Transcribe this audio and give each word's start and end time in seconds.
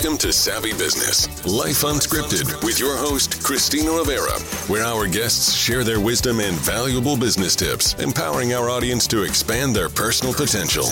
Welcome 0.00 0.18
to 0.18 0.32
Savvy 0.32 0.70
Business, 0.74 1.26
Life 1.44 1.82
Unscripted, 1.82 2.64
with 2.64 2.78
your 2.78 2.96
host, 2.96 3.42
Christina 3.42 3.90
Rivera, 3.90 4.38
where 4.68 4.84
our 4.84 5.08
guests 5.08 5.52
share 5.52 5.82
their 5.82 5.98
wisdom 5.98 6.38
and 6.38 6.54
valuable 6.58 7.16
business 7.16 7.56
tips, 7.56 7.94
empowering 7.94 8.54
our 8.54 8.70
audience 8.70 9.08
to 9.08 9.24
expand 9.24 9.74
their 9.74 9.88
personal 9.88 10.32
potential. 10.32 10.84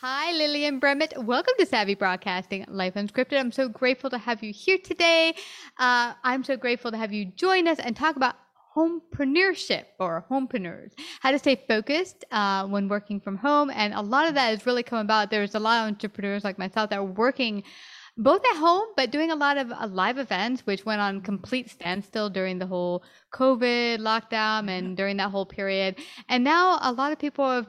Hi, 0.00 0.30
Lillian 0.30 0.78
Brummet. 0.78 1.14
Welcome 1.16 1.54
to 1.58 1.66
Savvy 1.66 1.96
Broadcasting 1.96 2.66
Life 2.68 2.94
Unscripted. 2.94 3.40
I'm 3.40 3.50
so 3.50 3.68
grateful 3.68 4.10
to 4.10 4.18
have 4.18 4.44
you 4.44 4.52
here 4.52 4.78
today. 4.78 5.34
Uh, 5.76 6.14
I'm 6.22 6.44
so 6.44 6.56
grateful 6.56 6.92
to 6.92 6.96
have 6.96 7.12
you 7.12 7.24
join 7.24 7.66
us 7.66 7.80
and 7.80 7.96
talk 7.96 8.14
about 8.14 8.36
homepreneurship 8.76 9.84
or 9.98 10.24
homepreneurs, 10.30 10.92
how 11.20 11.30
to 11.30 11.38
stay 11.38 11.62
focused 11.68 12.24
uh, 12.30 12.66
when 12.66 12.88
working 12.88 13.20
from 13.20 13.36
home. 13.36 13.70
And 13.74 13.94
a 13.94 14.00
lot 14.00 14.28
of 14.28 14.34
that 14.34 14.50
has 14.50 14.66
really 14.66 14.82
come 14.82 14.98
about. 14.98 15.30
There's 15.30 15.54
a 15.54 15.60
lot 15.60 15.82
of 15.82 15.88
entrepreneurs 15.88 16.44
like 16.44 16.58
myself 16.58 16.90
that 16.90 16.98
are 16.98 17.04
working 17.04 17.62
both 18.16 18.44
at 18.44 18.56
home, 18.56 18.86
but 18.96 19.10
doing 19.10 19.30
a 19.30 19.36
lot 19.36 19.56
of 19.56 19.70
uh, 19.72 19.86
live 19.86 20.18
events, 20.18 20.66
which 20.66 20.84
went 20.84 21.00
on 21.00 21.20
complete 21.20 21.70
standstill 21.70 22.28
during 22.28 22.58
the 22.58 22.66
whole 22.66 23.02
COVID 23.32 23.98
lockdown 23.98 24.68
and 24.68 24.96
during 24.96 25.16
that 25.16 25.30
whole 25.30 25.46
period. 25.46 25.96
And 26.28 26.44
now 26.44 26.78
a 26.82 26.92
lot 26.92 27.12
of 27.12 27.18
people 27.18 27.48
have 27.50 27.66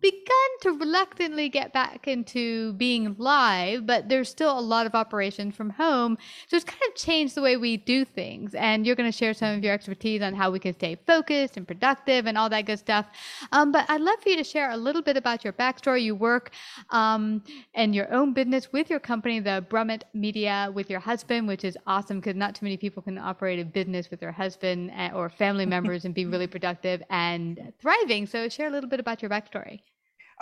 begun 0.00 0.50
to 0.62 0.72
reluctantly 0.72 1.48
get 1.48 1.72
back 1.72 2.08
into 2.08 2.72
being 2.74 3.14
live, 3.18 3.86
but 3.86 4.08
there's 4.08 4.28
still 4.28 4.58
a 4.58 4.60
lot 4.60 4.86
of 4.86 4.94
operations 4.94 5.54
from 5.54 5.70
home. 5.70 6.16
So 6.48 6.56
it's 6.56 6.64
kind 6.64 6.82
of 6.88 6.94
changed 6.94 7.34
the 7.34 7.42
way 7.42 7.56
we 7.56 7.76
do 7.76 8.04
things. 8.04 8.54
And 8.54 8.86
you're 8.86 8.96
going 8.96 9.10
to 9.10 9.16
share 9.16 9.34
some 9.34 9.56
of 9.56 9.64
your 9.64 9.72
expertise 9.74 10.22
on 10.22 10.34
how 10.34 10.50
we 10.50 10.58
can 10.58 10.74
stay 10.74 10.96
focused 11.06 11.56
and 11.56 11.66
productive 11.66 12.26
and 12.26 12.36
all 12.38 12.48
that 12.50 12.66
good 12.66 12.78
stuff. 12.78 13.06
Um, 13.52 13.72
but 13.72 13.84
I'd 13.88 14.00
love 14.00 14.20
for 14.22 14.28
you 14.28 14.36
to 14.36 14.44
share 14.44 14.70
a 14.70 14.76
little 14.76 15.02
bit 15.02 15.16
about 15.16 15.44
your 15.44 15.52
backstory. 15.52 16.02
You 16.02 16.14
work 16.14 16.52
um, 16.90 17.42
and 17.74 17.94
your 17.94 18.12
own 18.12 18.32
business 18.32 18.72
with 18.72 18.90
your 18.90 19.00
company, 19.00 19.40
the 19.40 19.64
Brummet 19.68 20.04
Media, 20.14 20.70
with 20.72 20.90
your 20.90 21.00
husband, 21.00 21.48
which 21.48 21.64
is 21.64 21.76
awesome 21.86 22.20
because 22.20 22.36
not 22.36 22.54
too 22.54 22.64
many 22.64 22.76
people 22.76 23.02
can 23.02 23.18
operate 23.18 23.60
a 23.60 23.64
business 23.64 24.10
with 24.10 24.20
their 24.20 24.32
husband 24.32 24.90
eh, 24.94 25.10
or 25.14 25.28
family 25.28 25.66
members 25.66 26.04
and 26.04 26.14
be 26.14 26.26
really 26.26 26.46
productive 26.56 27.02
and 27.10 27.72
thriving. 27.80 28.26
So 28.26 28.48
share 28.48 28.68
a 28.68 28.70
little 28.70 28.88
bit 28.88 29.00
about 29.00 29.22
your 29.22 29.30
backstory. 29.30 29.80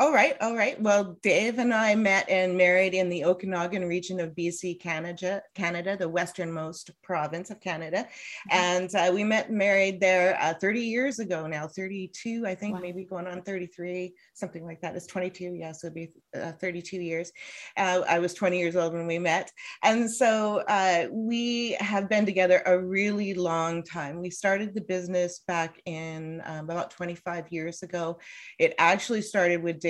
All 0.01 0.13
right, 0.13 0.37
all 0.41 0.55
right. 0.55 0.81
Well, 0.81 1.19
Dave 1.25 1.59
and 1.59 1.75
I 1.75 1.97
met 1.97 2.31
and 2.31 2.57
married 2.57 2.95
in 2.95 3.09
the 3.09 3.25
Okanagan 3.25 3.85
region 3.85 4.21
of 4.21 4.31
BC, 4.31 4.79
Canada, 4.79 5.43
Canada, 5.57 5.97
the 5.97 6.09
westernmost 6.09 6.93
province 7.03 7.51
of 7.51 7.61
Canada, 7.61 8.07
mm-hmm. 8.07 8.49
and 8.53 8.95
uh, 8.95 9.11
we 9.13 9.25
met 9.25 9.51
married 9.51 10.01
there 10.01 10.41
uh, 10.41 10.55
30 10.55 10.83
years 10.83 11.19
ago 11.19 11.49
now, 11.49 11.67
32, 11.67 12.45
I 12.47 12.55
think, 12.55 12.75
wow. 12.75 12.81
maybe 12.81 13.05
going 13.07 13.27
on 13.27 13.43
33, 13.43 14.15
something 14.35 14.65
like 14.65 14.81
that. 14.83 14.95
It's 14.95 15.09
22, 15.09 15.55
yeah, 15.55 15.73
so 15.73 15.89
it'd 15.89 15.97
be 15.97 16.11
uh, 16.41 16.53
32 16.53 16.99
years. 16.99 17.33
Uh, 17.77 18.03
I 18.09 18.21
was 18.21 18.35
20 18.35 18.57
years 18.57 18.77
old 18.77 18.93
when 18.93 19.09
we 19.09 19.19
met, 19.19 19.51
and 19.83 20.09
so 20.09 20.63
uh, 20.69 21.07
we 21.11 21.73
have 21.81 22.09
been 22.09 22.25
together 22.25 22.63
a 22.67 22.79
really 22.79 23.35
long 23.35 23.83
time. 23.83 24.21
We 24.21 24.31
started 24.31 24.77
the 24.77 24.81
business 24.81 25.41
back 25.49 25.81
in 25.87 26.41
um, 26.45 26.71
about 26.71 26.93
25 26.93 27.51
years 27.51 27.83
ago. 27.83 28.21
It 28.61 28.77
actually 28.79 29.23
started 29.23 29.61
with 29.61 29.81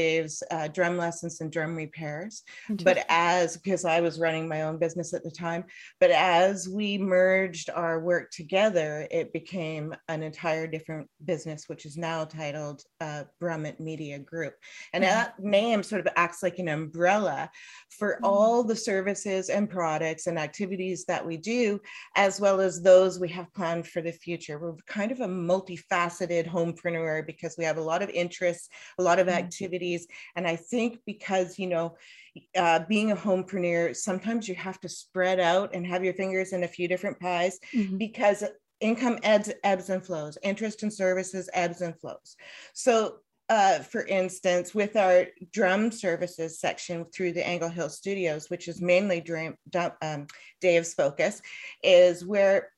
Uh, 0.50 0.68
drum 0.68 0.96
lessons 0.96 1.40
and 1.40 1.50
drum 1.50 1.74
repairs. 1.74 2.42
But 2.84 3.04
as, 3.08 3.56
because 3.56 3.84
I 3.84 4.00
was 4.00 4.18
running 4.18 4.48
my 4.48 4.62
own 4.62 4.78
business 4.78 5.14
at 5.14 5.24
the 5.24 5.30
time, 5.30 5.64
but 6.00 6.10
as 6.10 6.68
we 6.68 6.98
merged 6.98 7.70
our 7.70 8.00
work 8.00 8.30
together, 8.30 9.06
it 9.10 9.32
became 9.32 9.94
an 10.08 10.22
entire 10.22 10.66
different 10.66 11.08
business, 11.24 11.68
which 11.68 11.86
is 11.86 11.96
now 11.96 12.24
titled 12.24 12.82
uh, 13.00 13.24
Brummet 13.40 13.80
Media 13.80 14.18
Group. 14.18 14.54
And 14.92 15.04
mm-hmm. 15.04 15.14
that 15.14 15.38
name 15.38 15.82
sort 15.82 16.06
of 16.06 16.12
acts 16.16 16.42
like 16.42 16.58
an 16.58 16.68
umbrella 16.68 17.50
for 17.98 18.14
mm-hmm. 18.14 18.24
all 18.24 18.64
the 18.64 18.76
services 18.76 19.48
and 19.48 19.68
products 19.68 20.26
and 20.26 20.38
activities 20.38 21.04
that 21.06 21.24
we 21.24 21.36
do, 21.36 21.80
as 22.16 22.40
well 22.40 22.60
as 22.60 22.82
those 22.82 23.18
we 23.18 23.28
have 23.28 23.52
planned 23.54 23.86
for 23.86 24.02
the 24.02 24.12
future. 24.12 24.58
We're 24.58 24.74
kind 24.86 25.12
of 25.12 25.20
a 25.20 25.26
multifaceted 25.26 26.48
homepreneur 26.48 27.26
because 27.26 27.56
we 27.58 27.64
have 27.64 27.78
a 27.78 27.82
lot 27.82 28.02
of 28.02 28.10
interests, 28.10 28.68
a 28.98 29.02
lot 29.02 29.18
of 29.18 29.26
mm-hmm. 29.26 29.38
And 30.36 30.46
I 30.46 30.56
think 30.56 30.98
because, 31.06 31.58
you 31.58 31.66
know, 31.66 31.96
uh, 32.56 32.80
being 32.88 33.10
a 33.12 33.16
homepreneur, 33.16 33.96
sometimes 33.96 34.48
you 34.48 34.54
have 34.54 34.80
to 34.80 34.88
spread 34.88 35.40
out 35.40 35.74
and 35.74 35.86
have 35.86 36.04
your 36.04 36.14
fingers 36.14 36.52
in 36.52 36.64
a 36.64 36.68
few 36.68 36.88
different 36.88 37.18
pies 37.20 37.58
mm-hmm. 37.74 37.96
because 37.96 38.44
income 38.80 39.18
ebbs, 39.22 39.52
ebbs 39.64 39.90
and 39.90 40.04
flows, 40.04 40.38
interest 40.42 40.82
in 40.82 40.90
services 40.90 41.48
ebbs 41.52 41.80
and 41.80 41.98
flows. 42.00 42.36
So 42.74 43.18
uh, 43.48 43.78
for 43.78 44.04
instance, 44.04 44.74
with 44.74 44.94
our 44.96 45.26
drum 45.52 45.90
services 45.90 46.60
section 46.60 47.06
through 47.06 47.32
the 47.32 47.46
Angle 47.46 47.70
Hill 47.70 47.88
Studios, 47.88 48.50
which 48.50 48.68
is 48.68 48.82
mainly 48.82 49.22
dream, 49.22 49.56
um, 50.02 50.26
Dave's 50.60 50.92
focus, 50.92 51.40
is 51.82 52.26
where 52.26 52.70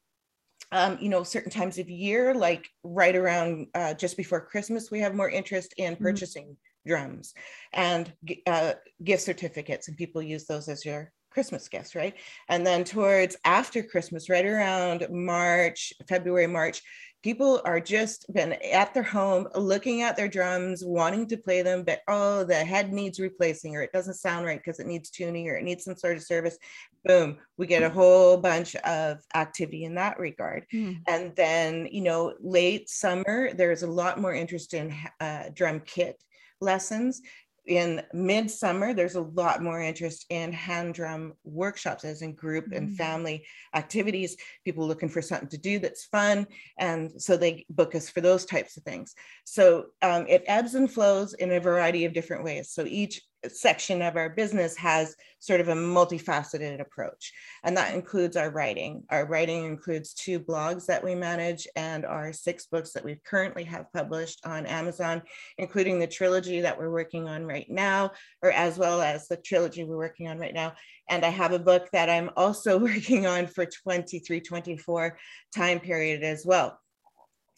um, 0.73 0.99
you 1.01 1.09
know, 1.09 1.25
certain 1.25 1.51
times 1.51 1.79
of 1.79 1.91
year, 1.91 2.33
like 2.33 2.69
right 2.85 3.17
around 3.17 3.67
uh, 3.75 3.95
just 3.95 4.17
before 4.17 4.41
Christmas, 4.41 4.89
we 4.89 5.01
have 5.01 5.17
more 5.17 5.29
interest 5.29 5.75
in 5.77 5.95
mm-hmm. 5.95 6.05
purchasing 6.05 6.45
mm-hmm 6.45 6.70
drums 6.87 7.35
and 7.73 8.13
uh, 8.47 8.73
gift 9.05 9.23
certificates, 9.23 9.89
and 9.89 9.97
people 9.97 10.23
use 10.23 10.47
those 10.47 10.69
as 10.69 10.85
your 10.85 11.13
Christmas 11.31 11.69
gifts, 11.69 11.95
right? 11.95 12.15
And 12.49 12.67
then 12.67 12.85
towards 12.85 13.37
after 13.45 13.83
Christmas, 13.83 14.29
right 14.29 14.45
around 14.45 15.07
March, 15.11 15.93
February, 16.09 16.49
March, 16.49 16.83
people 17.23 17.61
are 17.65 17.81
just 17.81 18.27
been 18.33 18.55
at 18.73 18.95
their 18.95 19.03
home 19.03 19.47
looking 19.55 20.03
at 20.03 20.17
their 20.17 20.29
drums, 20.29 20.83
wanting 20.85 21.27
to 21.29 21.37
play 21.37 21.63
them, 21.63 21.85
but 21.85 22.01
oh, 22.09 22.45
the 22.45 22.55
head 22.55 22.93
needs 22.93 23.21
replacing, 23.21 23.77
or 23.77 23.83
it 23.83 23.93
doesn't 23.93 24.15
sound 24.15 24.47
right 24.47 24.59
because 24.59 24.81
it 24.81 24.87
needs 24.87 25.11
tuning, 25.11 25.49
or 25.49 25.57
it 25.57 25.65
needs 25.65 25.85
some 25.85 25.97
sort 25.97 26.17
of 26.17 26.23
service. 26.23 26.59
Boom, 27.05 27.39
we 27.57 27.67
get 27.67 27.83
a 27.83 27.91
whole 27.91 28.37
bunch 28.37 28.75
of 28.77 29.19
activity 29.35 29.85
in 29.85 29.95
that 29.95 30.19
regard. 30.19 30.67
Mm. 30.73 31.01
And 31.07 31.37
then, 31.37 31.89
you 31.91 32.03
know, 32.03 32.35
late 32.41 32.89
summer, 32.89 33.53
there's 33.55 33.83
a 33.83 33.91
lot 33.91 34.21
more 34.21 34.35
interest 34.35 34.75
in 34.75 34.95
uh, 35.21 35.45
drum 35.55 35.81
kit 35.81 36.23
lessons 36.61 37.23
in 37.67 38.03
midsummer, 38.13 38.95
there's 38.95 39.15
a 39.15 39.21
lot 39.21 39.63
more 39.63 39.81
interest 39.81 40.27
in 40.31 40.53
hand 40.53 40.95
drum 40.95 41.35
workshops, 41.45 42.05
as 42.05 42.23
in 42.23 42.35
group 42.35 42.67
mm-hmm. 42.67 42.77
and 42.77 42.97
family 42.97 43.47
activities. 43.75 44.37
People 44.65 44.87
looking 44.87 45.09
for 45.09 45.23
something 45.23 45.49
to 45.49 45.59
do 45.59 45.79
that's 45.79 46.05
fun, 46.07 46.47
and 46.79 47.11
so 47.21 47.37
they 47.37 47.65
book 47.71 47.95
us 47.95 48.09
for 48.09 48.21
those 48.21 48.45
types 48.45 48.77
of 48.77 48.83
things. 48.83 49.15
So 49.45 49.87
um, 50.03 50.27
it 50.29 50.45
ebbs 50.47 50.75
and 50.75 50.91
flows 50.91 51.35
in 51.35 51.53
a 51.53 51.61
variety 51.61 52.05
of 52.05 52.13
different 52.13 52.45
ways. 52.45 52.73
So 52.73 52.85
each 52.87 53.23
section 53.49 54.03
of 54.03 54.17
our 54.17 54.29
business 54.29 54.77
has 54.77 55.17
sort 55.39 55.61
of 55.61 55.69
a 55.69 55.75
multifaceted 55.75 56.81
approach 56.81 57.33
and 57.65 57.77
that 57.77 57.95
includes 57.95 58.37
our 58.37 58.51
writing. 58.51 59.03
Our 59.11 59.27
writing 59.27 59.65
includes 59.65 60.13
two 60.13 60.39
blogs 60.39 60.87
that 60.87 61.03
we 61.03 61.15
manage 61.15 61.67
and 61.77 62.05
our 62.05 62.33
six 62.33 62.67
books 62.67 62.93
that 62.93 63.05
we 63.05 63.21
currently 63.25 63.65
have 63.65 63.93
published 63.93 64.41
on 64.45 64.67
amazon 64.67 65.23
including 65.59 65.99
the 65.99 66.07
trilogy 66.07 66.61
that 66.61 66.79
we're 66.79 66.91
working 66.91 67.29
on 67.29 67.45
right 67.47 67.69
now 67.71 68.11
or 68.43 68.51
as 68.51 68.77
well 68.77 69.01
as 69.01 69.29
the 69.29 69.37
trilogy 69.37 69.85
we're 69.85 69.97
working 69.97 70.29
on 70.29 70.39
right 70.39 70.55
now. 70.55 70.75
And 71.09 71.25
i 71.25 71.31
have 71.31 71.53
a 71.53 71.59
book 71.59 71.89
that 71.93 72.11
i'm 72.11 72.31
also 72.37 72.79
working 72.91 73.27
on 73.27 73.47
for 73.47 73.65
23 73.65 74.41
24 74.41 75.19
time 75.55 75.81
period 75.81 76.23
as 76.23 76.45
well 76.45 76.79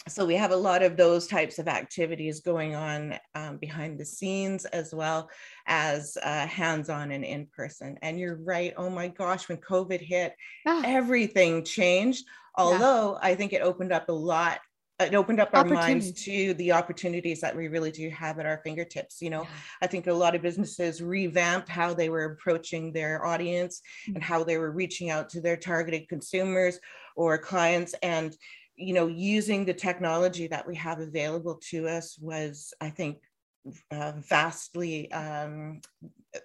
so 0.08 0.26
we 0.26 0.34
have 0.34 0.50
a 0.50 0.56
lot 0.56 0.82
of 0.82 0.96
those 0.96 1.26
types 1.26 1.58
of 1.58 1.68
activities 1.68 2.40
going 2.40 2.74
on 2.74 3.18
um, 3.34 3.56
behind 3.58 3.98
the 3.98 4.04
scenes 4.04 4.64
as 4.66 4.94
well 4.94 5.30
as 5.66 6.18
uh, 6.22 6.46
hands-on 6.46 7.12
and 7.12 7.24
in 7.24 7.46
person 7.54 7.96
and 8.02 8.18
you're 8.18 8.36
right 8.36 8.74
oh 8.76 8.90
my 8.90 9.08
gosh 9.08 9.48
when 9.48 9.58
covid 9.58 10.00
hit 10.00 10.34
ah. 10.66 10.82
everything 10.84 11.64
changed 11.64 12.24
although 12.56 13.12
yeah. 13.12 13.28
i 13.28 13.34
think 13.34 13.52
it 13.52 13.62
opened 13.62 13.92
up 13.92 14.08
a 14.08 14.12
lot 14.12 14.60
it 15.00 15.14
opened 15.14 15.40
up 15.40 15.50
our 15.52 15.64
minds 15.64 16.12
to 16.12 16.54
the 16.54 16.70
opportunities 16.70 17.40
that 17.40 17.56
we 17.56 17.66
really 17.66 17.90
do 17.90 18.08
have 18.10 18.38
at 18.38 18.46
our 18.46 18.60
fingertips 18.62 19.20
you 19.20 19.30
know 19.30 19.42
yeah. 19.42 19.48
i 19.82 19.86
think 19.86 20.06
a 20.06 20.12
lot 20.12 20.34
of 20.34 20.42
businesses 20.42 21.02
revamped 21.02 21.68
how 21.68 21.94
they 21.94 22.08
were 22.08 22.24
approaching 22.24 22.92
their 22.92 23.24
audience 23.24 23.80
mm-hmm. 24.06 24.16
and 24.16 24.24
how 24.24 24.44
they 24.44 24.58
were 24.58 24.70
reaching 24.70 25.10
out 25.10 25.28
to 25.28 25.40
their 25.40 25.56
targeted 25.56 26.08
consumers 26.08 26.78
or 27.16 27.36
clients 27.38 27.94
and 28.02 28.36
you 28.76 28.94
know, 28.94 29.06
using 29.06 29.64
the 29.64 29.74
technology 29.74 30.46
that 30.48 30.66
we 30.66 30.74
have 30.76 31.00
available 31.00 31.60
to 31.70 31.88
us 31.88 32.18
was, 32.18 32.72
I 32.80 32.90
think, 32.90 33.18
uh, 33.92 34.12
vastly 34.28 35.10
um, 35.12 35.80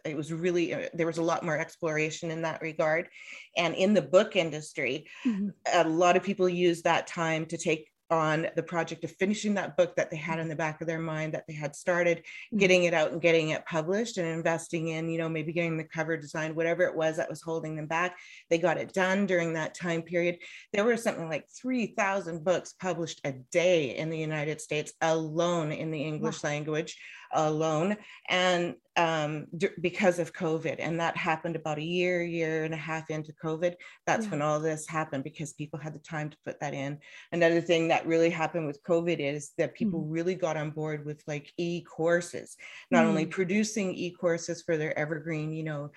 it 0.05 0.15
was 0.15 0.31
really 0.31 0.73
uh, 0.73 0.89
there 0.93 1.07
was 1.07 1.17
a 1.17 1.23
lot 1.23 1.43
more 1.43 1.57
exploration 1.57 2.29
in 2.29 2.43
that 2.43 2.61
regard 2.61 3.09
and 3.55 3.73
in 3.73 3.93
the 3.93 4.01
book 4.01 4.35
industry 4.35 5.07
mm-hmm. 5.25 5.49
a 5.73 5.87
lot 5.87 6.15
of 6.15 6.21
people 6.23 6.47
use 6.47 6.83
that 6.83 7.07
time 7.07 7.45
to 7.45 7.57
take 7.57 7.89
on 8.09 8.47
the 8.55 8.63
project 8.63 9.03
of 9.03 9.11
finishing 9.11 9.53
that 9.53 9.75
book 9.75 9.95
that 9.95 10.09
they 10.09 10.17
had 10.17 10.39
in 10.39 10.47
the 10.47 10.55
back 10.55 10.79
of 10.79 10.87
their 10.87 10.99
mind 10.99 11.33
that 11.33 11.45
they 11.47 11.53
had 11.53 11.75
started 11.75 12.19
mm-hmm. 12.19 12.57
getting 12.57 12.83
it 12.85 12.93
out 12.93 13.11
and 13.11 13.21
getting 13.21 13.49
it 13.49 13.65
published 13.65 14.17
and 14.17 14.27
investing 14.27 14.89
in 14.89 15.09
you 15.09 15.17
know 15.17 15.27
maybe 15.27 15.51
getting 15.51 15.77
the 15.77 15.83
cover 15.83 16.15
design 16.15 16.55
whatever 16.55 16.83
it 16.83 16.95
was 16.95 17.17
that 17.17 17.29
was 17.29 17.41
holding 17.41 17.75
them 17.75 17.87
back 17.87 18.17
they 18.49 18.57
got 18.57 18.77
it 18.77 18.93
done 18.93 19.25
during 19.25 19.53
that 19.53 19.75
time 19.75 20.01
period 20.01 20.37
there 20.73 20.85
were 20.85 20.97
something 20.97 21.27
like 21.27 21.45
3000 21.49 22.43
books 22.43 22.73
published 22.79 23.19
a 23.25 23.33
day 23.51 23.95
in 23.97 24.09
the 24.09 24.17
united 24.17 24.61
states 24.61 24.93
alone 25.01 25.71
in 25.71 25.91
the 25.91 26.01
english 26.01 26.43
wow. 26.43 26.49
language 26.49 26.97
alone 27.33 27.97
and 28.29 28.75
um, 28.97 29.45
d- 29.55 29.69
because 29.79 30.17
of 30.17 30.33
COVID. 30.33 30.77
And 30.79 30.99
that 30.99 31.15
happened 31.15 31.55
about 31.55 31.77
a 31.77 31.83
year, 31.83 32.23
year 32.23 32.63
and 32.63 32.73
a 32.73 32.77
half 32.77 33.09
into 33.09 33.31
COVID. 33.33 33.75
That's 34.05 34.25
yeah. 34.25 34.31
when 34.31 34.41
all 34.41 34.59
this 34.59 34.87
happened 34.87 35.23
because 35.23 35.53
people 35.53 35.79
had 35.79 35.93
the 35.93 35.99
time 35.99 36.29
to 36.29 36.37
put 36.45 36.59
that 36.59 36.73
in. 36.73 36.97
Another 37.31 37.61
thing 37.61 37.87
that 37.89 38.07
really 38.07 38.29
happened 38.29 38.65
with 38.65 38.83
COVID 38.83 39.19
is 39.19 39.51
that 39.57 39.75
people 39.75 40.01
mm. 40.01 40.07
really 40.09 40.35
got 40.35 40.57
on 40.57 40.71
board 40.71 41.05
with 41.05 41.21
like 41.27 41.53
e 41.57 41.81
courses, 41.81 42.57
not 42.89 43.05
mm. 43.05 43.09
only 43.09 43.25
producing 43.25 43.93
e 43.93 44.11
courses 44.11 44.63
for 44.63 44.77
their 44.77 44.97
evergreen, 44.97 45.53
you 45.53 45.63
know, 45.63 45.91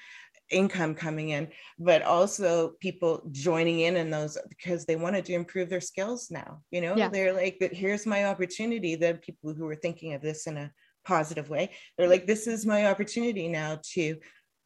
income 0.50 0.94
coming 0.94 1.30
in, 1.30 1.48
but 1.78 2.02
also 2.02 2.74
people 2.80 3.22
joining 3.32 3.80
in 3.80 3.96
in 3.96 4.10
those 4.10 4.36
because 4.48 4.84
they 4.84 4.96
wanted 4.96 5.24
to 5.24 5.32
improve 5.32 5.70
their 5.70 5.80
skills 5.80 6.30
now. 6.30 6.60
You 6.70 6.80
know, 6.80 6.96
yeah. 6.96 7.08
they're 7.08 7.32
like, 7.32 7.58
here's 7.72 8.06
my 8.06 8.26
opportunity. 8.26 8.96
The 8.96 9.14
people 9.22 9.54
who 9.54 9.64
were 9.64 9.76
thinking 9.76 10.14
of 10.14 10.22
this 10.22 10.46
in 10.46 10.56
a 10.56 10.70
positive 11.10 11.50
way. 11.50 11.70
They're 11.96 12.08
like, 12.14 12.26
this 12.26 12.46
is 12.46 12.64
my 12.64 12.86
opportunity 12.86 13.48
now 13.48 13.80
to 13.94 14.16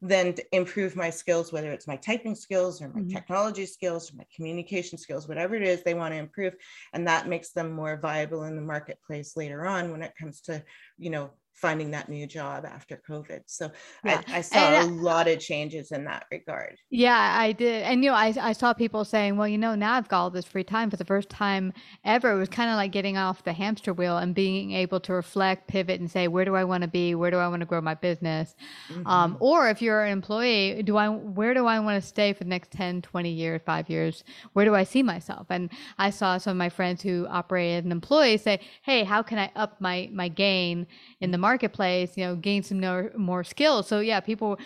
then 0.02 0.34
improve 0.52 0.94
my 0.94 1.08
skills, 1.08 1.50
whether 1.52 1.72
it's 1.72 1.86
my 1.86 1.96
typing 1.96 2.34
skills 2.34 2.82
or 2.82 2.88
my 2.88 3.00
mm-hmm. 3.00 3.08
technology 3.16 3.64
skills 3.64 4.12
or 4.12 4.16
my 4.16 4.26
communication 4.36 4.98
skills, 4.98 5.26
whatever 5.26 5.54
it 5.54 5.62
is 5.62 5.82
they 5.82 5.94
want 5.94 6.12
to 6.12 6.18
improve. 6.18 6.54
And 6.92 7.06
that 7.06 7.28
makes 7.28 7.52
them 7.52 7.72
more 7.72 7.96
viable 7.96 8.44
in 8.44 8.56
the 8.56 8.62
marketplace 8.74 9.36
later 9.36 9.64
on 9.66 9.90
when 9.90 10.02
it 10.02 10.12
comes 10.20 10.42
to, 10.42 10.62
you 10.98 11.08
know, 11.08 11.30
finding 11.54 11.92
that 11.92 12.08
new 12.08 12.26
job 12.26 12.66
after 12.66 13.00
COVID. 13.08 13.40
So 13.46 13.70
yeah. 14.04 14.20
I, 14.26 14.38
I, 14.38 14.40
saw 14.40 14.58
and, 14.58 14.90
a 14.90 15.02
lot 15.02 15.28
of 15.28 15.38
changes 15.38 15.92
in 15.92 16.04
that 16.04 16.26
regard. 16.30 16.76
Yeah, 16.90 17.36
I 17.38 17.52
did. 17.52 17.84
And, 17.84 18.02
you 18.02 18.10
know, 18.10 18.16
I, 18.16 18.34
I 18.40 18.52
saw 18.52 18.72
people 18.72 19.04
saying, 19.04 19.36
well, 19.36 19.46
you 19.46 19.56
know, 19.56 19.74
now 19.76 19.94
I've 19.94 20.08
got 20.08 20.20
all 20.20 20.30
this 20.30 20.44
free 20.44 20.64
time 20.64 20.90
for 20.90 20.96
the 20.96 21.04
first 21.04 21.28
time 21.28 21.72
ever. 22.04 22.32
It 22.32 22.38
was 22.38 22.48
kind 22.48 22.70
of 22.70 22.76
like 22.76 22.90
getting 22.90 23.16
off 23.16 23.44
the 23.44 23.52
hamster 23.52 23.92
wheel 23.92 24.18
and 24.18 24.34
being 24.34 24.72
able 24.72 24.98
to 25.00 25.12
reflect, 25.12 25.68
pivot, 25.68 26.00
and 26.00 26.10
say, 26.10 26.26
where 26.26 26.44
do 26.44 26.56
I 26.56 26.64
want 26.64 26.82
to 26.82 26.88
be? 26.88 27.14
Where 27.14 27.30
do 27.30 27.36
I 27.36 27.46
want 27.46 27.60
to 27.60 27.66
grow 27.66 27.80
my 27.80 27.94
business? 27.94 28.56
Mm-hmm. 28.90 29.06
Um, 29.06 29.36
or 29.38 29.68
if 29.68 29.80
you're 29.80 30.04
an 30.04 30.12
employee, 30.12 30.82
do 30.82 30.96
I, 30.96 31.08
where 31.08 31.54
do 31.54 31.66
I 31.66 31.78
want 31.78 32.02
to 32.02 32.06
stay 32.06 32.32
for 32.32 32.42
the 32.42 32.50
next 32.50 32.72
10, 32.72 33.02
20 33.02 33.30
years, 33.30 33.60
five 33.64 33.88
years? 33.88 34.24
Where 34.54 34.64
do 34.64 34.74
I 34.74 34.82
see 34.82 35.04
myself? 35.04 35.46
And 35.50 35.70
I 35.98 36.10
saw 36.10 36.36
some 36.38 36.50
of 36.50 36.56
my 36.56 36.68
friends 36.68 37.00
who 37.02 37.28
operated 37.28 37.84
an 37.84 37.92
employee 37.92 38.38
say, 38.38 38.60
hey, 38.82 39.04
how 39.04 39.22
can 39.22 39.38
I 39.38 39.50
up 39.54 39.80
my, 39.80 40.10
my 40.12 40.28
gain 40.28 40.86
in 41.20 41.30
the 41.30 41.38
marketplace, 41.48 42.16
you 42.16 42.24
know, 42.24 42.34
gain 42.36 42.62
some 42.62 42.80
more, 42.80 43.12
more 43.16 43.44
skills. 43.44 43.86
So 43.86 44.00
yeah, 44.00 44.20
people 44.20 44.58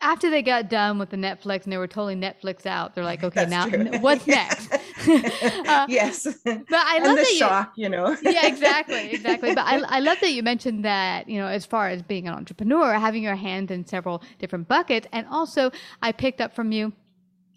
after 0.00 0.30
they 0.30 0.42
got 0.42 0.70
done 0.70 0.98
with 0.98 1.10
the 1.10 1.16
Netflix 1.18 1.64
and 1.64 1.72
they 1.72 1.76
were 1.76 1.86
totally 1.86 2.16
Netflix 2.16 2.64
out, 2.64 2.94
they're 2.94 3.04
like, 3.04 3.22
okay, 3.28 3.44
now 3.46 3.68
what's 3.98 4.26
next? 4.26 4.72
uh, 5.08 5.86
yes, 5.88 6.26
but 6.44 6.64
I 6.94 6.98
love 6.98 7.16
the 7.16 7.22
that 7.22 7.36
shock, 7.38 7.72
you, 7.76 7.84
you 7.84 7.88
know. 7.90 8.16
yeah, 8.22 8.46
exactly, 8.46 9.10
exactly. 9.10 9.54
But 9.54 9.66
I, 9.66 9.80
I 9.96 10.00
love 10.00 10.18
that 10.22 10.32
you 10.32 10.42
mentioned 10.42 10.84
that 10.86 11.28
you 11.28 11.38
know, 11.38 11.48
as 11.48 11.66
far 11.66 11.88
as 11.88 12.00
being 12.02 12.26
an 12.26 12.34
entrepreneur, 12.34 12.94
having 12.94 13.22
your 13.22 13.36
hand 13.36 13.70
in 13.70 13.86
several 13.86 14.22
different 14.38 14.68
buckets, 14.68 15.06
and 15.12 15.26
also 15.28 15.70
I 16.00 16.12
picked 16.12 16.40
up 16.40 16.54
from 16.54 16.72
you 16.72 16.92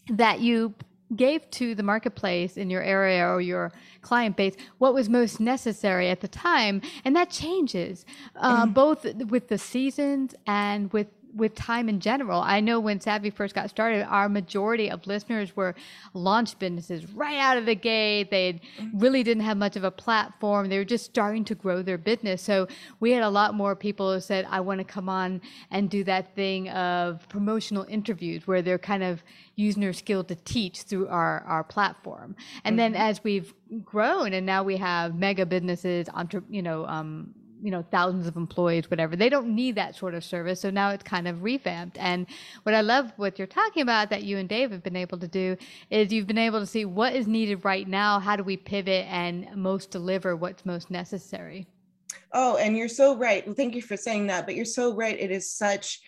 that 0.09 0.41
you 0.41 0.73
gave 1.15 1.49
to 1.51 1.75
the 1.75 1.83
marketplace 1.83 2.57
in 2.57 2.69
your 2.69 2.81
area 2.81 3.27
or 3.27 3.39
your 3.39 3.71
client 4.01 4.35
base 4.35 4.55
what 4.79 4.93
was 4.93 5.07
most 5.07 5.39
necessary 5.39 6.09
at 6.09 6.21
the 6.21 6.27
time 6.27 6.81
and 7.03 7.15
that 7.15 7.29
changes 7.29 8.05
uh, 8.37 8.65
mm. 8.65 8.73
both 8.73 9.05
with 9.25 9.47
the 9.47 9.57
seasons 9.57 10.33
and 10.47 10.91
with 10.93 11.07
with 11.35 11.53
time 11.53 11.89
in 11.89 11.99
general. 11.99 12.41
I 12.41 12.61
know 12.61 12.79
when 12.79 13.01
Savvy 13.01 13.29
first 13.29 13.53
got 13.53 13.69
started, 13.69 14.03
our 14.03 14.29
majority 14.29 14.89
of 14.89 15.05
listeners 15.05 15.55
were 15.55 15.75
launch 16.13 16.57
businesses 16.57 17.11
right 17.11 17.37
out 17.37 17.57
of 17.57 17.65
the 17.65 17.75
gate. 17.75 18.31
They 18.31 18.61
really 18.93 19.21
didn't 19.21 19.43
have 19.43 19.57
much 19.57 19.75
of 19.75 19.83
a 19.83 19.91
platform. 19.91 20.69
They 20.69 20.77
were 20.77 20.85
just 20.85 21.05
starting 21.05 21.43
to 21.45 21.55
grow 21.55 21.81
their 21.81 21.97
business. 21.97 22.41
So 22.41 22.67
we 22.99 23.11
had 23.11 23.23
a 23.23 23.29
lot 23.29 23.53
more 23.53 23.75
people 23.75 24.13
who 24.13 24.21
said, 24.21 24.47
I 24.49 24.61
want 24.61 24.79
to 24.79 24.85
come 24.85 25.09
on 25.09 25.41
and 25.71 25.89
do 25.89 26.03
that 26.05 26.33
thing 26.35 26.69
of 26.69 27.27
promotional 27.27 27.85
interviews 27.89 28.47
where 28.47 28.61
they're 28.61 28.79
kind 28.79 29.03
of 29.03 29.21
using 29.55 29.81
their 29.81 29.93
skill 29.93 30.23
to 30.23 30.35
teach 30.35 30.83
through 30.83 31.07
our, 31.09 31.41
our 31.41 31.63
platform. 31.63 32.35
And 32.63 32.73
mm-hmm. 32.73 32.93
then 32.93 32.95
as 32.95 33.23
we've 33.23 33.53
grown 33.83 34.33
and 34.33 34.45
now 34.45 34.63
we 34.63 34.77
have 34.77 35.15
mega 35.15 35.45
businesses, 35.45 36.07
entre- 36.13 36.43
you 36.49 36.61
know, 36.61 36.85
um, 36.85 37.33
you 37.65 37.71
know 37.71 37.83
thousands 37.89 38.27
of 38.27 38.35
employees 38.35 38.91
whatever 38.91 39.15
they 39.15 39.27
don't 39.27 39.47
need 39.47 39.73
that 39.75 39.95
sort 39.95 40.13
of 40.13 40.23
service. 40.23 40.61
So 40.61 40.69
now 40.69 40.91
it's 40.91 41.03
kind 41.03 41.27
of 41.27 41.41
revamped. 41.41 41.97
And 41.97 42.27
what 42.61 42.75
i 42.75 42.81
love 42.81 43.11
what 43.17 43.39
you're 43.39 43.47
talking 43.47 43.81
about 43.81 44.11
that 44.11 44.23
you 44.23 44.37
and 44.37 44.47
dave 44.47 44.69
have 44.71 44.83
been 44.83 44.95
able 44.95 45.17
to 45.17 45.27
do 45.27 45.57
is 45.89 46.13
you've 46.13 46.27
been 46.27 46.37
able 46.37 46.59
to 46.59 46.67
see 46.67 46.85
what 46.85 47.15
is 47.15 47.25
needed 47.27 47.65
right 47.65 47.87
now 47.87 48.19
how 48.19 48.35
do 48.35 48.43
we 48.43 48.55
pivot 48.55 49.07
and 49.09 49.47
most 49.55 49.89
deliver 49.89 50.35
what's 50.35 50.65
most 50.65 50.91
necessary. 50.91 51.65
Oh 52.31 52.57
and 52.57 52.77
you're 52.77 52.87
so 52.87 53.17
right. 53.17 53.43
Thank 53.55 53.73
you 53.73 53.81
for 53.81 53.97
saying 53.97 54.27
that 54.27 54.45
but 54.45 54.53
you're 54.53 54.65
so 54.65 54.93
right. 54.93 55.19
It 55.19 55.31
is 55.31 55.49
such 55.49 56.01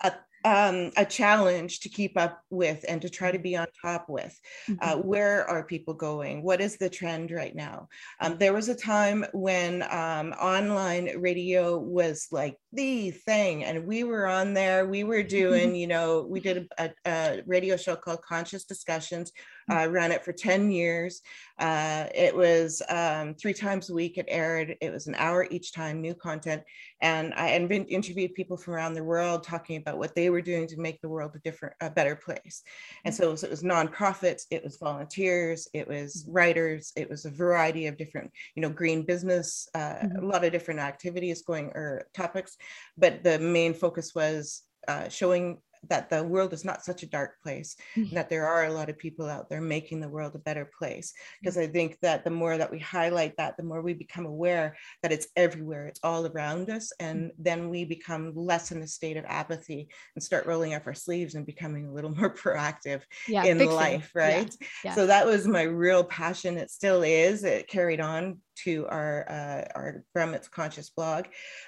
a 0.00 0.12
um, 0.44 0.90
a 0.96 1.04
challenge 1.04 1.80
to 1.80 1.88
keep 1.88 2.18
up 2.18 2.42
with 2.50 2.84
and 2.88 3.02
to 3.02 3.10
try 3.10 3.30
to 3.30 3.38
be 3.38 3.56
on 3.56 3.66
top 3.80 4.08
with. 4.08 4.38
Uh, 4.68 4.94
mm-hmm. 4.96 5.08
where 5.08 5.48
are 5.48 5.64
people 5.64 5.94
going? 5.94 6.42
What 6.42 6.60
is 6.60 6.76
the 6.76 6.90
trend 6.90 7.30
right 7.30 7.54
now? 7.54 7.88
Um, 8.20 8.38
there 8.38 8.52
was 8.52 8.68
a 8.68 8.74
time 8.74 9.24
when 9.32 9.82
um, 9.82 10.32
online 10.32 11.18
radio 11.18 11.78
was 11.78 12.28
like 12.30 12.56
the 12.72 13.10
thing, 13.10 13.64
and 13.64 13.86
we 13.86 14.04
were 14.04 14.26
on 14.26 14.54
there. 14.54 14.86
We 14.86 15.04
were 15.04 15.22
doing, 15.42 15.74
you 15.74 15.86
know, 15.86 16.26
we 16.28 16.40
did 16.40 16.68
a, 16.78 16.90
a 17.06 17.42
radio 17.46 17.76
show 17.76 17.96
called 17.96 18.22
Conscious 18.22 18.64
Discussions. 18.64 19.32
I 19.68 19.86
ran 19.86 20.12
it 20.12 20.24
for 20.24 20.32
10 20.32 20.70
years. 20.70 21.20
Uh, 21.58 22.06
it 22.14 22.34
was 22.34 22.82
um, 22.88 23.34
three 23.34 23.54
times 23.54 23.90
a 23.90 23.94
week. 23.94 24.18
It 24.18 24.26
aired. 24.28 24.76
It 24.80 24.92
was 24.92 25.06
an 25.06 25.14
hour 25.16 25.46
each 25.50 25.72
time, 25.72 26.00
new 26.00 26.14
content. 26.14 26.62
And 27.00 27.34
I 27.34 27.56
interviewed 27.56 28.34
people 28.34 28.56
from 28.56 28.74
around 28.74 28.94
the 28.94 29.04
world 29.04 29.44
talking 29.44 29.76
about 29.76 29.98
what 29.98 30.14
they 30.14 30.30
were 30.30 30.40
doing 30.40 30.66
to 30.68 30.80
make 30.80 31.00
the 31.00 31.08
world 31.08 31.32
a 31.34 31.38
different, 31.40 31.74
a 31.80 31.90
better 31.90 32.16
place. 32.16 32.62
And 33.04 33.14
so 33.14 33.28
it 33.28 33.30
was, 33.30 33.44
it 33.44 33.50
was 33.50 33.62
nonprofits, 33.62 34.42
it 34.50 34.62
was 34.62 34.76
volunteers, 34.76 35.68
it 35.74 35.86
was 35.86 36.24
writers, 36.28 36.92
it 36.96 37.08
was 37.08 37.24
a 37.24 37.30
variety 37.30 37.86
of 37.86 37.96
different, 37.96 38.30
you 38.54 38.62
know, 38.62 38.70
green 38.70 39.04
business, 39.04 39.68
uh, 39.74 39.78
mm-hmm. 39.78 40.24
a 40.24 40.26
lot 40.26 40.44
of 40.44 40.52
different 40.52 40.80
activities 40.80 41.42
going 41.42 41.66
or 41.74 42.06
topics 42.14 42.56
but 42.96 43.22
the 43.22 43.38
main 43.38 43.74
focus 43.74 44.14
was 44.14 44.62
uh, 44.88 45.08
showing 45.08 45.58
that 45.88 46.10
the 46.10 46.22
world 46.22 46.52
is 46.52 46.64
not 46.64 46.84
such 46.84 47.02
a 47.02 47.08
dark 47.08 47.40
place 47.42 47.76
mm-hmm. 47.96 48.14
that 48.14 48.30
there 48.30 48.46
are 48.46 48.66
a 48.66 48.72
lot 48.72 48.88
of 48.88 48.98
people 48.98 49.28
out 49.28 49.48
there 49.48 49.60
making 49.60 50.00
the 50.00 50.08
world 50.08 50.32
a 50.34 50.38
better 50.38 50.70
place 50.78 51.12
because 51.40 51.58
i 51.58 51.66
think 51.66 51.98
that 52.00 52.24
the 52.24 52.30
more 52.30 52.56
that 52.56 52.70
we 52.70 52.78
highlight 52.78 53.36
that 53.36 53.56
the 53.56 53.62
more 53.62 53.82
we 53.82 53.94
become 53.94 54.26
aware 54.26 54.76
that 55.02 55.12
it's 55.12 55.28
everywhere 55.36 55.86
it's 55.86 56.00
all 56.02 56.26
around 56.26 56.70
us 56.70 56.92
and 57.00 57.30
mm-hmm. 57.30 57.42
then 57.42 57.68
we 57.68 57.84
become 57.84 58.32
less 58.34 58.70
in 58.70 58.82
a 58.82 58.86
state 58.86 59.16
of 59.16 59.24
apathy 59.26 59.88
and 60.14 60.22
start 60.22 60.46
rolling 60.46 60.74
up 60.74 60.86
our 60.86 60.94
sleeves 60.94 61.34
and 61.34 61.46
becoming 61.46 61.86
a 61.86 61.92
little 61.92 62.14
more 62.16 62.32
proactive 62.32 63.02
yeah, 63.28 63.44
in 63.44 63.58
life 63.58 64.10
right 64.14 64.54
yeah, 64.60 64.66
yeah. 64.84 64.94
so 64.94 65.06
that 65.06 65.26
was 65.26 65.46
my 65.46 65.62
real 65.62 66.04
passion 66.04 66.56
it 66.56 66.70
still 66.70 67.02
is 67.02 67.44
it 67.44 67.68
carried 67.68 68.00
on 68.00 68.38
to 68.64 68.86
our 68.88 69.26
uh, 69.28 69.64
our 69.74 70.04
Brummet's 70.14 70.48
Conscious 70.48 70.90
blog 70.90 71.26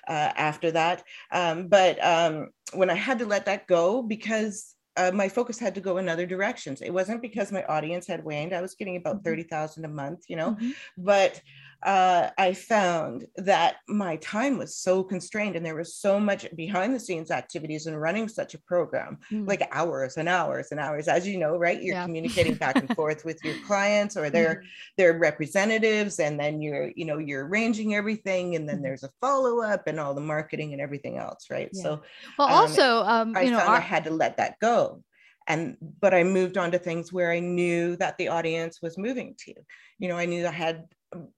uh, 0.09 0.31
after 0.37 0.71
that. 0.73 1.05
Um, 1.33 1.69
but 1.69 2.05
um, 2.05 2.49
when 2.73 2.91
I 2.91 2.95
had 2.95 3.19
to 3.21 3.26
let 3.26 3.47
that 3.47 3.67
go 3.67 4.03
because 4.03 4.75
uh, 4.97 5.11
my 5.12 5.29
focus 5.29 5.59
had 5.59 5.75
to 5.75 5.81
go 5.81 5.99
in 5.99 6.09
other 6.09 6.26
directions. 6.26 6.81
It 6.81 6.91
wasn't 6.91 7.21
because 7.21 7.50
my 7.50 7.64
audience 7.64 8.07
had 8.07 8.25
waned. 8.25 8.55
I 8.55 8.61
was 8.61 8.75
getting 8.75 8.97
about 8.97 9.17
mm-hmm. 9.17 9.31
30,000 9.31 9.85
a 9.85 9.88
month, 9.88 10.25
you 10.29 10.37
know, 10.37 10.53
mm-hmm. 10.53 10.71
but 10.97 11.41
uh, 11.85 12.31
I 12.38 12.55
found 12.55 13.26
that 13.37 13.76
my 13.87 14.17
time 14.17 14.57
was 14.57 14.76
so 14.76 15.05
constrained 15.05 15.55
and 15.55 15.64
there 15.64 15.75
was 15.75 15.95
so 15.95 16.19
much 16.19 16.47
behind 16.57 16.95
the 16.95 17.00
scenes 17.00 17.31
activities 17.31 17.87
and 17.87 18.00
running 18.00 18.26
such 18.26 18.55
a 18.55 18.62
program, 18.62 19.19
mm. 19.31 19.47
like 19.47 19.69
hours 19.71 20.17
and 20.17 20.26
hours 20.26 20.69
and 20.71 20.81
hours. 20.81 21.09
As 21.09 21.29
you 21.29 21.38
know, 21.38 21.57
right? 21.57 21.83
You're 21.83 21.97
yeah. 21.97 22.05
communicating 22.05 22.55
back 22.55 22.76
and 22.76 22.95
forth 22.97 23.25
with 23.26 23.38
your 23.45 23.55
clients 23.67 24.17
or 24.17 24.31
their 24.31 24.55
mm. 24.55 24.67
their 24.97 25.19
representatives, 25.19 26.19
and 26.21 26.41
then 26.41 26.62
you're, 26.62 26.91
you 26.97 27.05
know, 27.05 27.19
you're 27.19 27.47
arranging 27.47 27.95
everything, 27.95 28.57
and 28.57 28.67
then 28.67 28.79
mm. 28.79 28.83
there's 28.83 29.03
a 29.03 29.11
follow-up 29.21 29.87
and 29.87 30.00
all 30.00 30.14
the 30.14 30.23
marketing 30.23 30.73
and 30.73 30.81
everything 30.81 31.19
else, 31.19 31.47
right? 31.50 31.69
Yeah. 31.73 31.83
So 31.83 32.03
well, 32.38 32.49
um, 32.49 32.55
also 32.55 33.03
um, 33.03 33.37
I 33.37 33.43
you 33.43 33.50
know, 33.50 33.59
our- 33.59 33.76
I 33.76 33.81
had 33.81 34.05
to 34.05 34.11
let 34.11 34.38
that 34.38 34.59
go 34.59 35.03
and 35.47 35.76
but 36.00 36.14
i 36.14 36.25
moved 36.25 36.57
on 36.57 36.71
to 36.71 36.79
things 36.79 37.12
where 37.12 37.31
i 37.31 37.38
knew 37.38 37.97
that 37.97 38.17
the 38.17 38.29
audience 38.29 38.81
was 38.81 38.97
moving 38.97 39.35
to 39.38 39.53
you 39.99 40.09
know 40.09 40.17
i 40.17 40.25
knew 40.25 40.47
i 40.47 40.50
had 40.50 40.85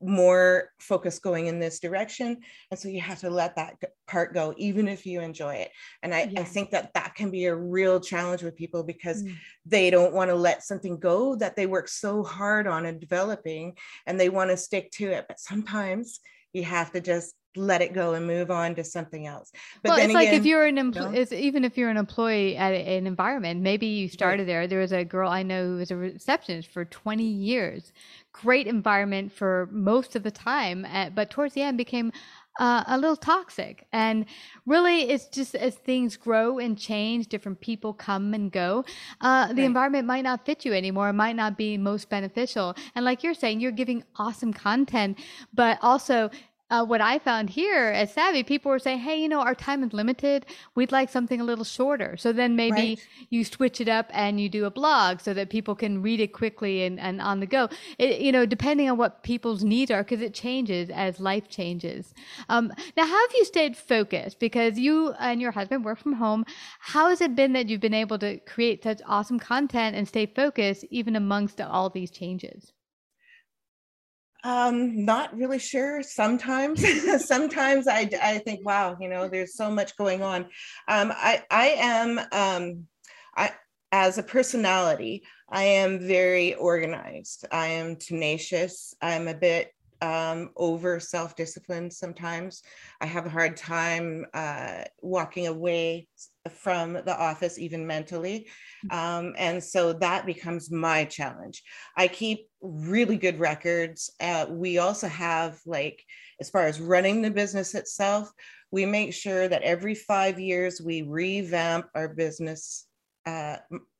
more 0.00 0.70
focus 0.80 1.18
going 1.18 1.46
in 1.46 1.58
this 1.58 1.80
direction 1.80 2.38
and 2.70 2.78
so 2.78 2.88
you 2.88 3.00
have 3.00 3.20
to 3.20 3.30
let 3.30 3.56
that 3.56 3.76
part 4.06 4.34
go 4.34 4.54
even 4.56 4.88
if 4.88 5.06
you 5.06 5.20
enjoy 5.20 5.54
it 5.54 5.70
and 6.02 6.14
i, 6.14 6.28
yeah. 6.30 6.40
I 6.40 6.44
think 6.44 6.70
that 6.70 6.92
that 6.94 7.14
can 7.14 7.30
be 7.30 7.46
a 7.46 7.54
real 7.54 8.00
challenge 8.00 8.42
with 8.42 8.56
people 8.56 8.82
because 8.82 9.22
mm. 9.22 9.34
they 9.64 9.90
don't 9.90 10.12
want 10.12 10.30
to 10.30 10.34
let 10.34 10.62
something 10.64 10.98
go 10.98 11.36
that 11.36 11.56
they 11.56 11.66
work 11.66 11.88
so 11.88 12.22
hard 12.22 12.66
on 12.66 12.86
and 12.86 13.00
developing 13.00 13.76
and 14.06 14.18
they 14.18 14.28
want 14.28 14.50
to 14.50 14.56
stick 14.56 14.90
to 14.92 15.10
it 15.10 15.26
but 15.28 15.40
sometimes 15.40 16.20
you 16.52 16.64
have 16.64 16.92
to 16.92 17.00
just 17.00 17.34
let 17.56 17.82
it 17.82 17.92
go 17.92 18.14
and 18.14 18.26
move 18.26 18.50
on 18.50 18.74
to 18.74 18.84
something 18.84 19.26
else. 19.26 19.50
But 19.82 19.90
well, 19.90 19.98
it's 19.98 20.04
again, 20.06 20.14
like 20.14 20.28
if 20.28 20.44
you're 20.44 20.66
an 20.66 20.78
employee, 20.78 21.18
you 21.18 21.26
know? 21.30 21.36
even 21.36 21.64
if 21.64 21.76
you're 21.76 21.90
an 21.90 21.96
employee 21.96 22.56
at 22.56 22.72
an 22.72 23.06
environment, 23.06 23.62
maybe 23.62 23.86
you 23.86 24.08
started 24.08 24.46
there. 24.46 24.66
There 24.66 24.80
was 24.80 24.92
a 24.92 25.04
girl 25.04 25.30
I 25.30 25.42
know 25.42 25.66
who 25.66 25.76
was 25.76 25.90
a 25.90 25.96
receptionist 25.96 26.68
for 26.68 26.84
20 26.84 27.24
years. 27.24 27.92
Great 28.42 28.66
environment 28.66 29.32
for 29.32 29.68
most 29.72 30.14
of 30.16 30.22
the 30.22 30.30
time, 30.30 30.84
eh, 30.84 31.08
but 31.08 31.30
towards 31.30 31.54
the 31.54 31.62
end 31.62 31.78
became 31.78 32.12
uh, 32.58 32.84
a 32.86 32.98
little 32.98 33.16
toxic. 33.16 33.86
And 33.92 34.26
really, 34.64 35.02
it's 35.02 35.26
just 35.26 35.54
as 35.54 35.74
things 35.74 36.16
grow 36.16 36.58
and 36.58 36.78
change, 36.78 37.28
different 37.28 37.60
people 37.60 37.92
come 37.92 38.34
and 38.34 38.50
go. 38.50 38.84
Uh, 39.20 39.48
the 39.48 39.54
right. 39.54 39.64
environment 39.64 40.06
might 40.06 40.22
not 40.22 40.44
fit 40.46 40.64
you 40.64 40.72
anymore, 40.72 41.10
it 41.10 41.14
might 41.14 41.36
not 41.36 41.56
be 41.56 41.76
most 41.76 42.08
beneficial. 42.08 42.74
And 42.94 43.04
like 43.04 43.22
you're 43.22 43.34
saying, 43.34 43.60
you're 43.60 43.72
giving 43.72 44.04
awesome 44.16 44.52
content, 44.52 45.18
but 45.54 45.78
also 45.82 46.30
uh, 46.68 46.84
what 46.84 47.00
I 47.00 47.20
found 47.20 47.50
here 47.50 47.86
at 47.86 48.10
Savvy, 48.10 48.42
people 48.42 48.70
were 48.70 48.80
saying, 48.80 48.98
"Hey, 48.98 49.20
you 49.20 49.28
know, 49.28 49.40
our 49.40 49.54
time 49.54 49.84
is 49.84 49.92
limited. 49.92 50.46
We'd 50.74 50.90
like 50.90 51.08
something 51.08 51.40
a 51.40 51.44
little 51.44 51.64
shorter." 51.64 52.16
So 52.16 52.32
then 52.32 52.56
maybe 52.56 52.76
right. 52.76 53.08
you 53.30 53.44
switch 53.44 53.80
it 53.80 53.88
up 53.88 54.10
and 54.12 54.40
you 54.40 54.48
do 54.48 54.64
a 54.64 54.70
blog 54.70 55.20
so 55.20 55.32
that 55.34 55.48
people 55.48 55.76
can 55.76 56.02
read 56.02 56.18
it 56.18 56.32
quickly 56.32 56.82
and, 56.82 56.98
and 56.98 57.20
on 57.20 57.38
the 57.38 57.46
go. 57.46 57.68
It, 57.98 58.20
you 58.20 58.32
know, 58.32 58.46
depending 58.46 58.90
on 58.90 58.96
what 58.96 59.22
people's 59.22 59.62
needs 59.62 59.92
are, 59.92 60.02
because 60.02 60.20
it 60.20 60.34
changes 60.34 60.90
as 60.90 61.20
life 61.20 61.48
changes. 61.48 62.12
Um, 62.48 62.72
now, 62.96 63.06
how 63.06 63.28
have 63.28 63.36
you 63.36 63.44
stayed 63.44 63.76
focused? 63.76 64.40
Because 64.40 64.76
you 64.78 65.12
and 65.20 65.40
your 65.40 65.52
husband 65.52 65.84
work 65.84 65.98
from 65.98 66.14
home. 66.14 66.44
How 66.80 67.10
has 67.10 67.20
it 67.20 67.36
been 67.36 67.52
that 67.52 67.68
you've 67.68 67.80
been 67.80 67.94
able 67.94 68.18
to 68.18 68.38
create 68.40 68.82
such 68.82 69.00
awesome 69.06 69.38
content 69.38 69.94
and 69.94 70.08
stay 70.08 70.26
focused 70.26 70.84
even 70.90 71.14
amongst 71.14 71.60
all 71.60 71.90
these 71.90 72.10
changes? 72.10 72.72
Um, 74.46 75.04
not 75.04 75.36
really 75.36 75.58
sure. 75.58 76.04
Sometimes, 76.04 76.80
sometimes 77.26 77.88
I, 77.88 78.08
I 78.22 78.38
think, 78.38 78.64
wow, 78.64 78.96
you 79.00 79.08
know, 79.08 79.26
there's 79.26 79.56
so 79.56 79.72
much 79.72 79.96
going 79.96 80.22
on. 80.22 80.42
Um, 80.86 81.12
I, 81.12 81.42
I 81.50 81.66
am, 81.76 82.20
um, 82.30 82.86
I, 83.36 83.50
as 83.90 84.18
a 84.18 84.22
personality, 84.22 85.24
I 85.48 85.64
am 85.64 85.98
very 85.98 86.54
organized. 86.54 87.44
I 87.50 87.66
am 87.66 87.96
tenacious. 87.96 88.94
I'm 89.02 89.26
a 89.26 89.34
bit 89.34 89.72
um, 90.00 90.50
over 90.56 91.00
self 91.00 91.36
discipline 91.36 91.90
sometimes. 91.90 92.62
I 93.00 93.06
have 93.06 93.26
a 93.26 93.30
hard 93.30 93.56
time 93.56 94.26
uh, 94.34 94.84
walking 95.00 95.46
away 95.46 96.08
from 96.50 96.94
the 96.94 97.16
office, 97.18 97.58
even 97.58 97.86
mentally. 97.86 98.48
Um, 98.90 99.34
and 99.36 99.62
so 99.62 99.92
that 99.94 100.26
becomes 100.26 100.70
my 100.70 101.04
challenge. 101.04 101.62
I 101.96 102.08
keep 102.08 102.48
really 102.60 103.16
good 103.16 103.38
records. 103.38 104.10
Uh, 104.20 104.46
we 104.48 104.78
also 104.78 105.08
have, 105.08 105.58
like, 105.66 106.02
as 106.40 106.50
far 106.50 106.66
as 106.66 106.80
running 106.80 107.22
the 107.22 107.30
business 107.30 107.74
itself, 107.74 108.30
we 108.70 108.86
make 108.86 109.12
sure 109.12 109.48
that 109.48 109.62
every 109.62 109.94
five 109.94 110.38
years 110.38 110.80
we 110.80 111.02
revamp 111.02 111.86
our 111.94 112.08
business 112.08 112.86
uh, 113.24 113.56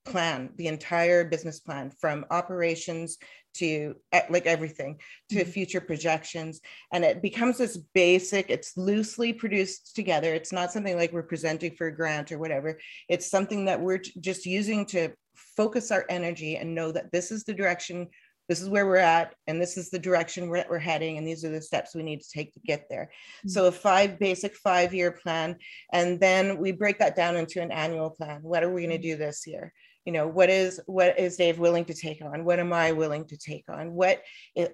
plan, 0.06 0.50
the 0.56 0.68
entire 0.68 1.24
business 1.24 1.60
plan 1.60 1.90
from 1.90 2.24
operations 2.30 3.18
to 3.56 3.96
like 4.30 4.46
everything 4.46 5.00
to 5.30 5.36
mm-hmm. 5.36 5.50
future 5.50 5.80
projections 5.80 6.60
and 6.92 7.04
it 7.04 7.22
becomes 7.22 7.58
this 7.58 7.78
basic 7.94 8.50
it's 8.50 8.76
loosely 8.76 9.32
produced 9.32 9.94
together 9.94 10.34
it's 10.34 10.52
not 10.52 10.70
something 10.72 10.96
like 10.96 11.12
we're 11.12 11.22
presenting 11.22 11.74
for 11.74 11.86
a 11.86 11.94
grant 11.94 12.30
or 12.30 12.38
whatever 12.38 12.78
it's 13.08 13.30
something 13.30 13.64
that 13.64 13.80
we're 13.80 14.00
just 14.20 14.46
using 14.46 14.84
to 14.84 15.10
focus 15.34 15.90
our 15.90 16.04
energy 16.08 16.56
and 16.56 16.74
know 16.74 16.92
that 16.92 17.10
this 17.12 17.30
is 17.30 17.44
the 17.44 17.54
direction 17.54 18.06
this 18.48 18.60
is 18.60 18.68
where 18.68 18.86
we're 18.86 18.96
at 18.96 19.34
and 19.48 19.60
this 19.60 19.76
is 19.76 19.90
the 19.90 19.98
direction 19.98 20.48
we're, 20.48 20.64
we're 20.68 20.78
heading 20.78 21.18
and 21.18 21.26
these 21.26 21.44
are 21.44 21.50
the 21.50 21.60
steps 21.60 21.94
we 21.94 22.02
need 22.02 22.20
to 22.20 22.30
take 22.30 22.52
to 22.52 22.60
get 22.60 22.86
there 22.88 23.10
mm-hmm. 23.38 23.48
so 23.48 23.66
a 23.66 23.72
five 23.72 24.18
basic 24.18 24.54
five 24.56 24.92
year 24.94 25.10
plan 25.10 25.56
and 25.92 26.20
then 26.20 26.58
we 26.58 26.72
break 26.72 26.98
that 26.98 27.16
down 27.16 27.36
into 27.36 27.60
an 27.60 27.72
annual 27.72 28.10
plan 28.10 28.40
what 28.42 28.62
are 28.62 28.72
we 28.72 28.82
going 28.82 28.90
to 28.90 28.96
mm-hmm. 28.96 29.12
do 29.12 29.16
this 29.16 29.46
year 29.46 29.72
you 30.06 30.12
know 30.12 30.26
what 30.26 30.48
is 30.48 30.80
what 30.86 31.18
is 31.18 31.36
dave 31.36 31.58
willing 31.58 31.84
to 31.84 31.94
take 31.94 32.22
on? 32.22 32.44
What 32.44 32.60
am 32.60 32.72
i 32.72 32.92
willing 32.92 33.26
to 33.26 33.36
take 33.36 33.64
on? 33.68 33.92
What 33.92 34.22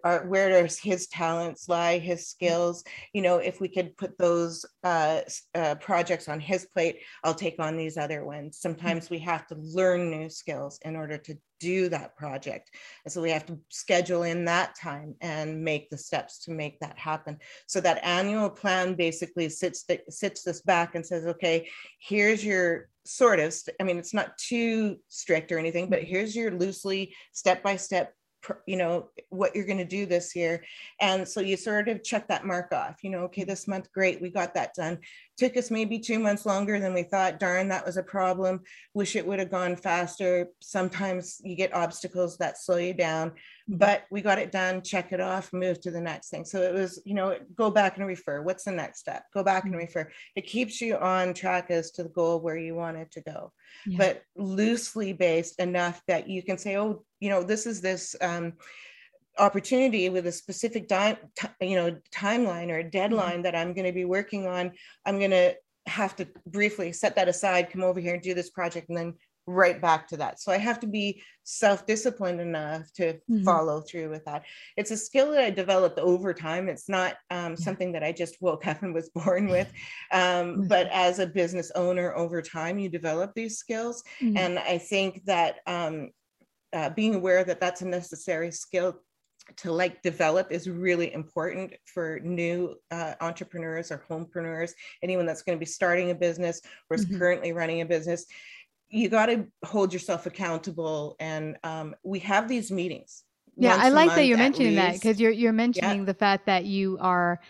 are 0.05 0.27
where 0.27 0.62
does 0.62 0.79
his 0.79 1.09
talents 1.09 1.69
lie 1.69 1.99
his 1.99 2.29
skills? 2.29 2.85
You 3.15 3.23
know 3.23 3.39
if 3.39 3.61
we 3.61 3.69
could 3.69 3.97
put 3.97 4.17
those 4.19 4.65
uh, 4.85 5.23
uh, 5.55 5.77
projects 5.77 6.29
on 6.29 6.39
his 6.39 6.67
plate 6.67 6.99
i'll 7.25 7.35
take 7.35 7.57
on 7.59 7.77
these 7.77 7.97
other 7.97 8.25
ones. 8.25 8.59
Sometimes 8.59 9.11
we 9.11 9.19
have 9.21 9.47
to 9.49 9.57
learn 9.57 10.11
new 10.11 10.29
skills 10.29 10.79
in 10.85 10.95
order 10.97 11.17
to 11.17 11.37
do 11.61 11.89
that 11.89 12.17
project. 12.17 12.71
And 13.05 13.12
so 13.12 13.23
we 13.23 13.31
have 13.31 13.47
to 13.47 13.57
schedule 13.69 14.25
in 14.25 14.45
that 14.47 14.75
time 14.77 15.15
and 15.21 15.62
make 15.62 15.91
the 15.91 15.97
steps 15.97 16.45
to 16.45 16.51
make 16.51 16.81
that 16.81 16.99
happen. 16.99 17.39
So 17.69 17.81
that 17.81 18.05
annual 18.05 18.51
plan 18.51 18.95
basically 18.95 19.49
sits 19.49 19.85
sits 20.11 20.43
this 20.43 20.61
back 20.61 20.95
and 20.95 21.07
says 21.07 21.25
okay 21.25 21.69
here's 21.99 22.45
your 22.45 22.89
sort 23.04 23.40
of 23.40 23.54
i 23.80 23.85
mean 23.85 23.99
it's 23.99 24.14
not 24.14 24.37
too 24.38 24.97
strict 25.09 25.50
or 25.50 25.59
anything 25.59 25.90
but 25.90 26.02
here's 26.02 26.35
your 26.37 26.50
loosely 26.50 27.14
step 27.32 27.62
by 27.62 27.76
step 27.76 28.14
you 28.66 28.76
know 28.76 29.09
what 29.28 29.54
you're 29.54 29.66
going 29.66 29.78
to 29.78 29.85
do 29.85 30.06
this 30.06 30.35
year. 30.35 30.64
And 31.00 31.26
so 31.26 31.40
you 31.40 31.56
sort 31.56 31.88
of 31.88 32.02
check 32.02 32.28
that 32.28 32.44
mark 32.44 32.73
off 32.73 32.97
you 33.02 33.11
know 33.11 33.21
okay 33.25 33.44
this 33.44 33.68
month 33.68 33.92
great 33.92 34.21
we 34.21 34.30
got 34.30 34.54
that 34.54 34.75
done. 34.75 34.99
Took 35.38 35.56
us 35.56 35.71
maybe 35.71 35.99
two 35.99 36.18
months 36.18 36.47
longer 36.47 36.78
than 36.78 36.94
we 36.94 37.02
thought. 37.02 37.40
Darn 37.40 37.68
that 37.68 37.87
was 37.87 37.97
a 37.97 38.02
problem. 38.02 38.61
Wish 38.94 39.16
it 39.16 39.26
would 39.26 39.38
have 39.38 39.50
gone 39.50 39.76
faster. 39.76 40.49
Sometimes 40.61 41.40
you 41.44 41.56
get 41.56 41.75
obstacles 41.75 42.38
that 42.38 42.59
slow 42.59 42.76
you 42.76 42.94
down. 42.94 43.30
mm-hmm. 43.30 43.37
But 43.69 44.04
we 44.11 44.21
got 44.21 44.38
it 44.38 44.52
done 44.52 44.83
check 44.83 45.12
it 45.12 45.21
off 45.21 45.52
move 45.52 45.81
to 45.81 45.90
the 45.90 46.00
next 46.00 46.28
thing 46.31 46.45
so 46.45 46.61
it 46.61 46.75
was 46.75 47.00
you 47.04 47.14
know 47.14 47.37
go 47.54 47.71
back 47.71 47.97
and 47.97 48.07
refer 48.07 48.42
what's 48.42 48.64
the 48.64 48.73
next 48.73 49.00
step 49.00 49.25
go 49.33 49.42
back 49.42 49.64
and 49.64 49.73
mm-hmm. 49.73 49.81
refer 49.81 50.11
it 50.37 50.47
keeps 50.47 50.81
you 50.81 50.97
on 50.97 51.33
track 51.35 51.71
as 51.71 51.90
to 51.90 52.02
the 52.02 52.09
goal 52.11 52.40
where 52.40 52.57
you 52.57 52.75
want 52.75 52.97
it 52.97 53.11
to 53.11 53.21
go 53.21 53.52
yeah. 53.87 53.99
but 53.99 54.23
loosely 54.37 55.12
based 55.12 55.59
enough 55.61 56.00
that 56.09 56.28
you 56.28 56.42
can 56.42 56.59
say 56.59 56.76
oh 56.76 57.04
you 57.21 57.31
know 57.31 57.42
this 57.42 57.66
is 57.66 57.81
this 57.81 58.16
um, 58.21 58.52
opportunity 59.38 60.09
with 60.09 60.26
a 60.26 60.33
specific 60.33 60.88
di- 60.88 61.19
t- 61.37 61.69
you 61.69 61.76
know 61.76 61.97
timeline 62.14 62.71
or 62.71 62.78
a 62.78 62.90
deadline 62.90 63.35
mm-hmm. 63.35 63.42
that 63.42 63.57
i'm 63.57 63.73
going 63.73 63.87
to 63.87 63.92
be 63.92 64.04
working 64.04 64.47
on 64.47 64.73
i'm 65.07 65.19
going 65.19 65.31
to 65.31 65.54
have 65.87 66.14
to 66.14 66.26
briefly 66.47 66.92
set 66.92 67.16
that 67.16 67.28
aside 67.28 67.71
come 67.71 67.83
over 67.83 67.99
here 67.99 68.14
and 68.14 68.23
do 68.23 68.35
this 68.35 68.50
project 68.50 68.88
and 68.88 68.97
then 68.99 69.14
right 69.47 69.81
back 69.81 70.09
to 70.09 70.17
that. 70.19 70.41
So 70.41 70.53
I 70.53 70.59
have 70.59 70.81
to 70.81 70.87
be 70.87 71.23
self-disciplined 71.45 72.41
enough 72.41 72.93
to 72.95 73.15
mm-hmm. 73.15 73.43
follow 73.43 73.81
through 73.81 74.11
with 74.11 74.25
that. 74.25 74.45
It's 74.77 74.91
a 74.91 74.97
skill 74.97 75.33
that 75.33 75.45
I 75.45 75.51
developed 75.51 75.99
over 75.99 76.33
time. 76.33 76.69
It's 76.69 76.89
not 76.89 77.17
um, 77.31 77.57
something 77.57 77.93
that 77.93 78.05
I 78.05 78.13
just 78.13 78.41
woke 78.41 78.67
up 78.67 78.83
and 78.83 78.95
was 78.95 79.09
born 79.15 79.49
with. 79.49 79.73
Um, 80.13 80.69
but 80.69 80.89
as 80.93 81.19
a 81.19 81.27
business 81.27 81.73
owner 81.75 82.15
over 82.15 82.41
time, 82.41 82.79
you 82.79 82.89
develop 82.89 83.33
these 83.35 83.59
skills. 83.59 84.03
Mm-hmm. 84.21 84.37
And 84.37 84.59
I 84.59 84.79
think 84.79 85.25
that 85.25 85.57
um, 85.67 86.11
uh, 86.73 86.91
being 86.91 87.15
aware 87.15 87.45
that 87.45 87.61
that's 87.61 87.83
a 87.83 87.89
necessary 87.89 88.51
skill 88.51 89.01
to 89.57 89.73
like 89.73 90.03
develop 90.03 90.53
is 90.53 90.69
really 90.69 91.13
important 91.13 91.75
for 91.85 92.21
new 92.23 92.77
uh, 92.91 93.15
entrepreneurs 93.21 93.91
or 93.91 94.05
homepreneurs 94.09 94.73
anyone 95.03 95.27
that's 95.27 95.43
going 95.43 95.57
to 95.57 95.61
be 95.61 95.67
starting 95.67 96.11
a 96.11 96.15
business 96.15 96.61
or 96.89 96.95
is 96.95 97.05
mm-hmm. 97.05 97.19
currently 97.19 97.53
running 97.53 97.81
a 97.81 97.87
business 97.87 98.25
you 98.93 99.09
got 99.09 99.27
to 99.27 99.47
hold 99.65 99.93
yourself 99.93 100.27
accountable 100.27 101.17
and 101.19 101.57
um, 101.65 101.95
we 102.05 102.19
have 102.21 102.47
these 102.47 102.71
meetings 102.71 103.25
yeah 103.57 103.77
i 103.79 103.89
like 103.89 104.11
that 104.11 104.27
you're 104.27 104.39
mentioning 104.39 104.77
least. 104.77 104.83
that 104.83 104.93
because 104.95 105.21
you're 105.21 105.31
you're 105.31 105.53
mentioning 105.53 106.01
yeah. 106.01 106.05
the 106.05 106.15
fact 106.15 106.47
that 106.47 106.65
you 106.65 106.97
are 107.01 107.41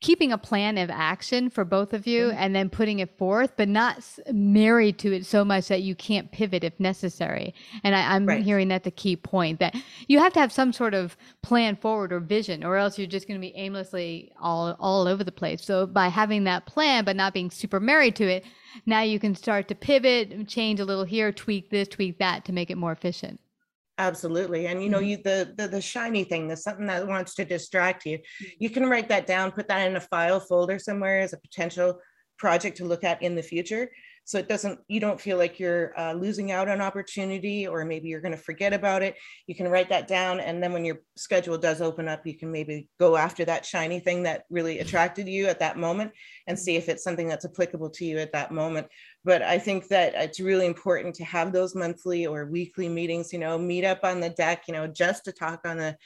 keeping 0.00 0.30
a 0.30 0.38
plan 0.38 0.78
of 0.78 0.90
action 0.90 1.50
for 1.50 1.64
both 1.64 1.92
of 1.92 2.06
you 2.06 2.26
mm-hmm. 2.26 2.38
and 2.38 2.54
then 2.54 2.70
putting 2.70 3.00
it 3.00 3.18
forth, 3.18 3.52
but 3.56 3.68
not 3.68 4.04
married 4.32 4.98
to 4.98 5.12
it 5.12 5.26
so 5.26 5.44
much 5.44 5.66
that 5.68 5.82
you 5.82 5.94
can't 5.94 6.30
pivot 6.30 6.62
if 6.62 6.78
necessary. 6.78 7.52
And 7.82 7.96
I, 7.96 8.14
am 8.14 8.26
right. 8.26 8.42
hearing 8.42 8.68
that 8.68 8.84
the 8.84 8.92
key 8.92 9.16
point 9.16 9.58
that 9.58 9.74
you 10.06 10.20
have 10.20 10.32
to 10.34 10.40
have 10.40 10.52
some 10.52 10.72
sort 10.72 10.94
of 10.94 11.16
plan 11.42 11.74
forward 11.74 12.12
or 12.12 12.20
vision, 12.20 12.62
or 12.62 12.76
else 12.76 12.96
you're 12.96 13.08
just 13.08 13.26
going 13.26 13.40
to 13.40 13.46
be 13.46 13.56
aimlessly 13.56 14.30
all 14.40 14.76
all 14.78 15.08
over 15.08 15.24
the 15.24 15.32
place. 15.32 15.64
So 15.64 15.86
by 15.86 16.08
having 16.08 16.44
that 16.44 16.66
plan, 16.66 17.04
but 17.04 17.16
not 17.16 17.34
being 17.34 17.50
super 17.50 17.80
married 17.80 18.14
to 18.16 18.28
it, 18.28 18.44
now 18.86 19.02
you 19.02 19.18
can 19.18 19.34
start 19.34 19.66
to 19.68 19.74
pivot, 19.74 20.46
change 20.46 20.78
a 20.78 20.84
little 20.84 21.04
here, 21.04 21.32
tweak 21.32 21.70
this, 21.70 21.88
tweak 21.88 22.18
that 22.18 22.44
to 22.44 22.52
make 22.52 22.70
it 22.70 22.78
more 22.78 22.92
efficient. 22.92 23.40
Absolutely. 23.98 24.68
And 24.68 24.82
you 24.82 24.88
know, 24.88 24.98
mm-hmm. 24.98 25.06
you 25.06 25.16
the, 25.18 25.52
the 25.56 25.68
the 25.68 25.80
shiny 25.80 26.24
thing 26.24 26.46
the 26.46 26.56
something 26.56 26.86
that 26.86 27.06
wants 27.06 27.34
to 27.34 27.44
distract 27.44 28.06
you. 28.06 28.18
Mm-hmm. 28.18 28.44
You 28.60 28.70
can 28.70 28.88
write 28.88 29.08
that 29.08 29.26
down, 29.26 29.52
put 29.52 29.68
that 29.68 29.88
in 29.88 29.96
a 29.96 30.00
file 30.00 30.40
folder 30.40 30.78
somewhere 30.78 31.20
as 31.20 31.32
a 31.32 31.38
potential 31.38 32.00
project 32.38 32.76
to 32.76 32.84
look 32.84 33.02
at 33.02 33.20
in 33.22 33.34
the 33.34 33.42
future 33.42 33.90
so 34.28 34.36
it 34.36 34.46
doesn't 34.46 34.78
you 34.88 35.00
don't 35.00 35.18
feel 35.18 35.38
like 35.38 35.58
you're 35.58 35.98
uh, 35.98 36.12
losing 36.12 36.52
out 36.52 36.68
on 36.68 36.82
opportunity 36.82 37.66
or 37.66 37.82
maybe 37.86 38.08
you're 38.08 38.20
going 38.20 38.36
to 38.36 38.44
forget 38.50 38.74
about 38.74 39.02
it 39.02 39.16
you 39.46 39.54
can 39.54 39.68
write 39.68 39.88
that 39.88 40.06
down 40.06 40.38
and 40.38 40.62
then 40.62 40.70
when 40.70 40.84
your 40.84 40.98
schedule 41.16 41.56
does 41.56 41.80
open 41.80 42.06
up 42.08 42.26
you 42.26 42.36
can 42.36 42.52
maybe 42.52 42.86
go 43.00 43.16
after 43.16 43.42
that 43.46 43.64
shiny 43.64 43.98
thing 43.98 44.22
that 44.22 44.44
really 44.50 44.80
attracted 44.80 45.26
you 45.26 45.46
at 45.46 45.58
that 45.58 45.78
moment 45.78 46.12
and 46.46 46.58
see 46.58 46.76
if 46.76 46.90
it's 46.90 47.02
something 47.02 47.26
that's 47.26 47.46
applicable 47.46 47.88
to 47.88 48.04
you 48.04 48.18
at 48.18 48.32
that 48.32 48.52
moment 48.52 48.86
but 49.24 49.42
i 49.42 49.58
think 49.58 49.88
that 49.88 50.14
it's 50.14 50.40
really 50.40 50.66
important 50.66 51.14
to 51.14 51.24
have 51.24 51.52
those 51.52 51.74
monthly 51.74 52.26
or 52.26 52.46
weekly 52.46 52.88
meetings 52.88 53.32
you 53.32 53.38
know 53.38 53.58
meet 53.58 53.84
up 53.84 54.00
on 54.02 54.20
the 54.20 54.30
deck 54.30 54.64
you 54.68 54.74
know 54.74 54.86
just 54.86 55.24
to 55.24 55.32
talk 55.32 55.60
on 55.64 55.76
the 55.76 55.96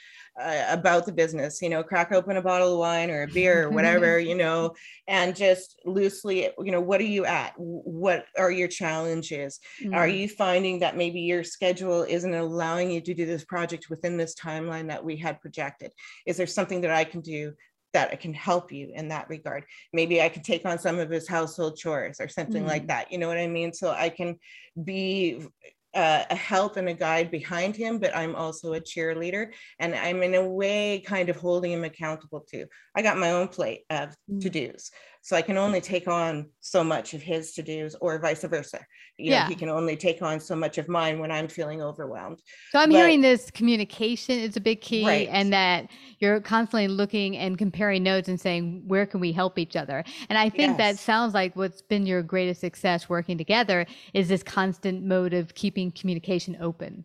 uh, 0.41 0.65
about 0.69 1.05
the 1.05 1.11
business 1.11 1.61
you 1.61 1.69
know 1.69 1.83
crack 1.83 2.11
open 2.11 2.37
a 2.37 2.41
bottle 2.41 2.73
of 2.73 2.79
wine 2.79 3.09
or 3.09 3.23
a 3.23 3.27
beer 3.27 3.67
or 3.67 3.69
whatever 3.69 4.17
you 4.29 4.35
know 4.35 4.73
and 5.07 5.35
just 5.35 5.79
loosely 5.85 6.49
you 6.59 6.71
know 6.71 6.81
what 6.81 7.01
are 7.01 7.05
you 7.05 7.25
at? 7.25 7.53
What 7.57 8.25
are 8.37 8.51
your 8.51 8.67
challenges? 8.67 9.59
Mm-hmm. 9.81 9.93
are 9.93 10.07
you 10.07 10.27
finding 10.29 10.79
that 10.79 10.97
maybe 10.97 11.21
your 11.21 11.43
schedule 11.43 12.03
isn't 12.03 12.33
allowing 12.33 12.91
you 12.91 13.01
to 13.01 13.13
do 13.13 13.25
this 13.25 13.43
project 13.43 13.89
within 13.89 14.17
this 14.17 14.35
timeline 14.35 14.87
that 14.89 15.03
we 15.03 15.17
had 15.17 15.41
projected? 15.41 15.91
Is 16.25 16.37
there 16.37 16.47
something 16.47 16.81
that 16.81 16.91
i 16.91 17.03
can 17.03 17.21
do 17.21 17.53
that 17.93 18.09
I 18.11 18.15
can 18.15 18.33
help 18.33 18.71
you 18.71 18.91
in 18.93 19.07
that 19.09 19.29
regard. 19.29 19.65
Maybe 19.93 20.21
I 20.21 20.29
could 20.29 20.43
take 20.43 20.65
on 20.65 20.79
some 20.79 20.99
of 20.99 21.09
his 21.09 21.27
household 21.27 21.77
chores 21.77 22.19
or 22.19 22.27
something 22.27 22.63
mm. 22.63 22.67
like 22.67 22.87
that. 22.87 23.11
You 23.11 23.17
know 23.17 23.27
what 23.27 23.37
I 23.37 23.47
mean? 23.47 23.73
So 23.73 23.91
I 23.91 24.09
can 24.09 24.39
be 24.83 25.45
uh, 25.93 26.23
a 26.29 26.35
help 26.35 26.77
and 26.77 26.89
a 26.89 26.93
guide 26.93 27.29
behind 27.29 27.75
him, 27.75 27.99
but 27.99 28.15
I'm 28.15 28.35
also 28.35 28.73
a 28.73 28.81
cheerleader 28.81 29.51
and 29.79 29.93
I'm 29.93 30.23
in 30.23 30.33
a 30.33 30.47
way 30.47 31.03
kind 31.05 31.29
of 31.29 31.35
holding 31.35 31.71
him 31.71 31.83
accountable 31.83 32.41
too. 32.41 32.65
I 32.95 33.03
got 33.03 33.17
my 33.17 33.31
own 33.31 33.47
plate 33.47 33.81
of 33.89 34.15
mm. 34.29 34.41
to 34.41 34.49
dos. 34.49 34.91
So 35.21 35.37
I 35.37 35.41
can 35.41 35.55
only 35.55 35.79
take 35.79 36.09
on 36.09 36.49
so 36.59 36.83
much 36.83 37.13
of 37.13 37.21
his 37.21 37.53
to 37.53 37.63
dos 37.63 37.95
or 38.01 38.19
vice 38.19 38.43
versa. 38.43 38.79
You 39.17 39.31
yeah. 39.31 39.43
Know, 39.43 39.49
he 39.49 39.55
can 39.55 39.69
only 39.69 39.95
take 39.95 40.21
on 40.21 40.39
so 40.39 40.55
much 40.55 40.77
of 40.77 40.89
mine 40.89 41.19
when 41.19 41.31
I'm 41.31 41.47
feeling 41.47 41.81
overwhelmed. 41.81 42.41
So 42.71 42.79
I'm 42.79 42.89
but, 42.89 42.97
hearing 42.97 43.21
this 43.21 43.49
communication 43.51 44.39
is 44.39 44.57
a 44.57 44.61
big 44.61 44.81
key 44.81 45.05
right. 45.05 45.29
and 45.31 45.53
that 45.53 45.91
you're 46.23 46.39
constantly 46.39 46.87
looking 46.87 47.35
and 47.35 47.57
comparing 47.57 48.01
notes 48.01 48.29
and 48.29 48.39
saying, 48.39 48.81
where 48.87 49.05
can 49.05 49.19
we 49.19 49.33
help 49.33 49.59
each 49.59 49.75
other? 49.75 50.05
And 50.29 50.37
I 50.37 50.49
think 50.49 50.77
yes. 50.77 50.77
that 50.77 50.97
sounds 50.97 51.33
like 51.33 51.53
what's 51.57 51.81
been 51.81 52.05
your 52.05 52.23
greatest 52.23 52.61
success 52.61 53.09
working 53.09 53.37
together 53.37 53.85
is 54.13 54.29
this 54.29 54.41
constant 54.41 55.03
mode 55.03 55.33
of 55.33 55.53
keeping 55.53 55.91
communication 55.91 56.55
open. 56.61 57.03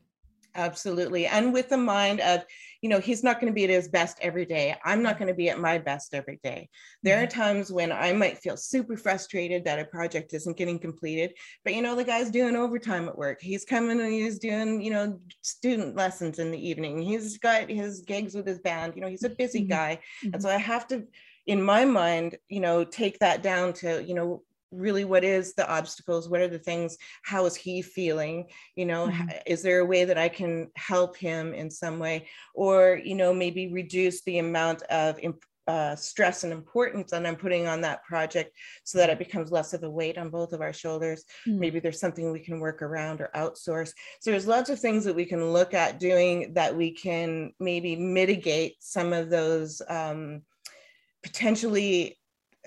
Absolutely. 0.58 1.26
And 1.26 1.52
with 1.52 1.68
the 1.68 1.76
mind 1.76 2.18
of, 2.18 2.44
you 2.82 2.88
know, 2.88 2.98
he's 2.98 3.22
not 3.22 3.40
going 3.40 3.52
to 3.52 3.54
be 3.54 3.62
at 3.62 3.70
his 3.70 3.86
best 3.86 4.18
every 4.20 4.44
day. 4.44 4.74
I'm 4.84 5.04
not 5.04 5.16
going 5.16 5.28
to 5.28 5.34
be 5.34 5.48
at 5.50 5.60
my 5.60 5.78
best 5.78 6.14
every 6.14 6.40
day. 6.42 6.68
There 7.04 7.22
are 7.22 7.26
mm-hmm. 7.26 7.40
times 7.40 7.72
when 7.72 7.92
I 7.92 8.12
might 8.12 8.38
feel 8.38 8.56
super 8.56 8.96
frustrated 8.96 9.64
that 9.64 9.78
a 9.78 9.84
project 9.84 10.34
isn't 10.34 10.56
getting 10.56 10.80
completed, 10.80 11.34
but 11.64 11.74
you 11.74 11.82
know, 11.82 11.94
the 11.94 12.02
guy's 12.02 12.30
doing 12.30 12.56
overtime 12.56 13.08
at 13.08 13.16
work. 13.16 13.40
He's 13.40 13.64
coming 13.64 14.00
and 14.00 14.12
he's 14.12 14.40
doing, 14.40 14.82
you 14.82 14.90
know, 14.90 15.20
student 15.42 15.94
lessons 15.94 16.40
in 16.40 16.50
the 16.50 16.68
evening. 16.68 17.00
He's 17.00 17.38
got 17.38 17.70
his 17.70 18.00
gigs 18.00 18.34
with 18.34 18.46
his 18.46 18.58
band. 18.58 18.94
You 18.96 19.02
know, 19.02 19.08
he's 19.08 19.24
a 19.24 19.30
busy 19.30 19.60
mm-hmm. 19.60 19.70
guy. 19.70 20.00
Mm-hmm. 20.24 20.34
And 20.34 20.42
so 20.42 20.48
I 20.48 20.58
have 20.58 20.88
to, 20.88 21.04
in 21.46 21.62
my 21.62 21.84
mind, 21.84 22.36
you 22.48 22.60
know, 22.60 22.82
take 22.82 23.20
that 23.20 23.44
down 23.44 23.74
to, 23.74 24.02
you 24.04 24.14
know, 24.14 24.42
really 24.70 25.04
what 25.04 25.24
is 25.24 25.54
the 25.54 25.68
obstacles? 25.68 26.28
What 26.28 26.40
are 26.40 26.48
the 26.48 26.58
things? 26.58 26.96
How 27.22 27.46
is 27.46 27.56
he 27.56 27.82
feeling? 27.82 28.46
You 28.76 28.86
know 28.86 29.08
mm-hmm. 29.08 29.28
is 29.46 29.62
there 29.62 29.80
a 29.80 29.86
way 29.86 30.04
that 30.04 30.18
i 30.18 30.28
can 30.28 30.68
help 30.76 31.16
him 31.16 31.54
in 31.54 31.70
some 31.70 31.98
way? 31.98 32.28
Or 32.54 33.00
you 33.02 33.14
know 33.14 33.32
maybe 33.32 33.72
reduce 33.72 34.22
the 34.22 34.38
amount 34.38 34.82
of 34.84 35.18
uh, 35.68 35.94
stress 35.94 36.44
and 36.44 36.52
importance 36.52 37.10
that 37.10 37.26
i'm 37.26 37.36
putting 37.36 37.68
on 37.68 37.82
that 37.82 38.02
project 38.02 38.56
so 38.84 38.96
that 38.96 39.10
it 39.10 39.18
becomes 39.18 39.52
less 39.52 39.74
of 39.74 39.82
a 39.82 39.90
weight 39.90 40.16
on 40.16 40.30
both 40.30 40.54
of 40.54 40.62
our 40.62 40.72
shoulders. 40.72 41.24
Mm-hmm. 41.46 41.60
maybe 41.60 41.78
there's 41.78 42.00
something 42.00 42.32
we 42.32 42.40
can 42.40 42.58
work 42.58 42.80
around 42.80 43.20
or 43.20 43.30
outsource. 43.36 43.92
So 44.20 44.30
there's 44.30 44.46
lots 44.46 44.70
of 44.70 44.80
things 44.80 45.04
that 45.04 45.14
we 45.14 45.26
can 45.26 45.52
look 45.52 45.74
at 45.74 46.00
doing 46.00 46.54
that 46.54 46.74
we 46.74 46.92
can 46.92 47.52
maybe 47.60 47.96
mitigate 47.96 48.76
some 48.80 49.12
of 49.12 49.28
those 49.28 49.82
um, 49.88 50.42
potentially 51.22 52.17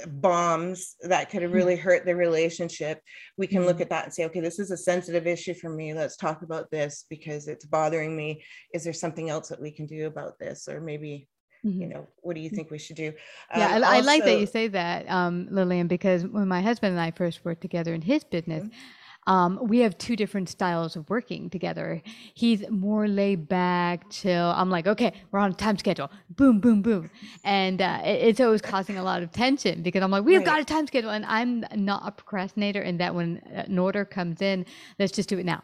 bombs 0.08 0.96
that 1.02 1.30
could 1.30 1.42
have 1.42 1.54
really 1.54 1.76
hurt 1.76 2.06
the 2.06 2.16
relationship 2.16 3.02
we 3.38 3.48
can 3.48 3.66
look 3.66 3.76
mm-hmm. 3.76 3.84
at 3.84 3.90
that 3.90 4.06
and 4.06 4.14
say 4.14 4.26
okay 4.26 4.40
this 4.40 4.60
is 4.60 4.72
a 4.72 4.78
sensitive 4.78 5.28
issue 5.28 5.54
for 5.54 5.70
me. 5.70 5.94
Let's 5.94 6.18
talk 6.18 6.42
about 6.42 6.70
this 6.72 7.06
because 7.10 7.48
it's 7.48 7.66
bothering 7.66 8.16
me. 8.16 8.44
Is 8.74 8.84
there 8.84 8.94
something 8.94 9.30
else 9.30 9.50
that 9.50 9.62
we 9.62 9.72
can 9.72 9.86
do 9.86 10.08
about 10.08 10.40
this? 10.40 10.68
Or 10.68 10.82
maybe 10.82 11.28
mm-hmm. 11.66 11.82
you 11.82 11.88
know 11.88 12.08
what 12.18 12.36
do 12.36 12.42
you 12.42 12.50
think 12.50 12.72
we 12.72 12.78
should 12.78 12.96
do? 12.96 13.14
Yeah 13.56 13.76
um, 13.76 13.84
I, 13.84 13.98
I, 13.98 14.00
like 14.02 14.24
that 14.26 14.40
you 14.40 14.46
say 14.46 14.68
that 14.70 15.10
um, 15.10 15.48
lillian 15.52 15.88
because 15.88 16.26
when 16.26 16.48
my 16.48 16.62
husband 16.62 16.92
and 16.92 17.02
i 17.02 17.12
first 17.12 17.46
worked 17.46 17.62
together 17.62 17.94
in 17.94 18.02
his 18.02 18.24
business 18.24 18.64
mm-hmm 18.64 18.80
um, 19.28 19.60
we 19.62 19.80
have 19.80 19.98
two 19.98 20.16
different 20.16 20.50
styles 20.50 20.96
of 20.96 21.10
working 21.10 21.50
together. 21.50 22.02
He's 22.34 22.68
more 22.70 23.08
laid 23.08 23.48
back, 23.48 24.10
chill. 24.10 24.52
I'm 24.56 24.70
like, 24.70 24.88
okay, 24.88 25.14
we're 25.32 25.40
on 25.40 25.52
a 25.52 25.54
time 25.54 25.78
schedule. 25.78 26.10
Boom, 26.32 26.60
boom, 26.60 26.82
boom. 26.82 27.10
And 27.44 27.82
uh, 27.82 28.02
it, 28.04 28.30
it's 28.30 28.40
always 28.40 28.62
causing 28.62 28.98
a 28.98 29.04
lot 29.04 29.22
of 29.22 29.32
tension 29.32 29.84
because 29.84 30.02
I'm 30.02 30.10
like, 30.10 30.24
we've 30.24 30.38
right. 30.38 30.46
got 30.46 30.60
a 30.60 30.66
time 30.66 30.88
schedule. 30.88 31.12
And 31.12 31.26
I'm 31.26 31.64
not 31.76 32.02
a 32.06 32.12
procrastinator 32.12 32.82
in 32.82 32.98
that 32.98 33.14
when 33.14 33.38
an 33.52 33.78
order 33.78 34.06
comes 34.06 34.42
in, 34.42 34.66
let's 34.98 35.12
just 35.12 35.30
do 35.30 35.38
it 35.38 35.46
now. 35.46 35.64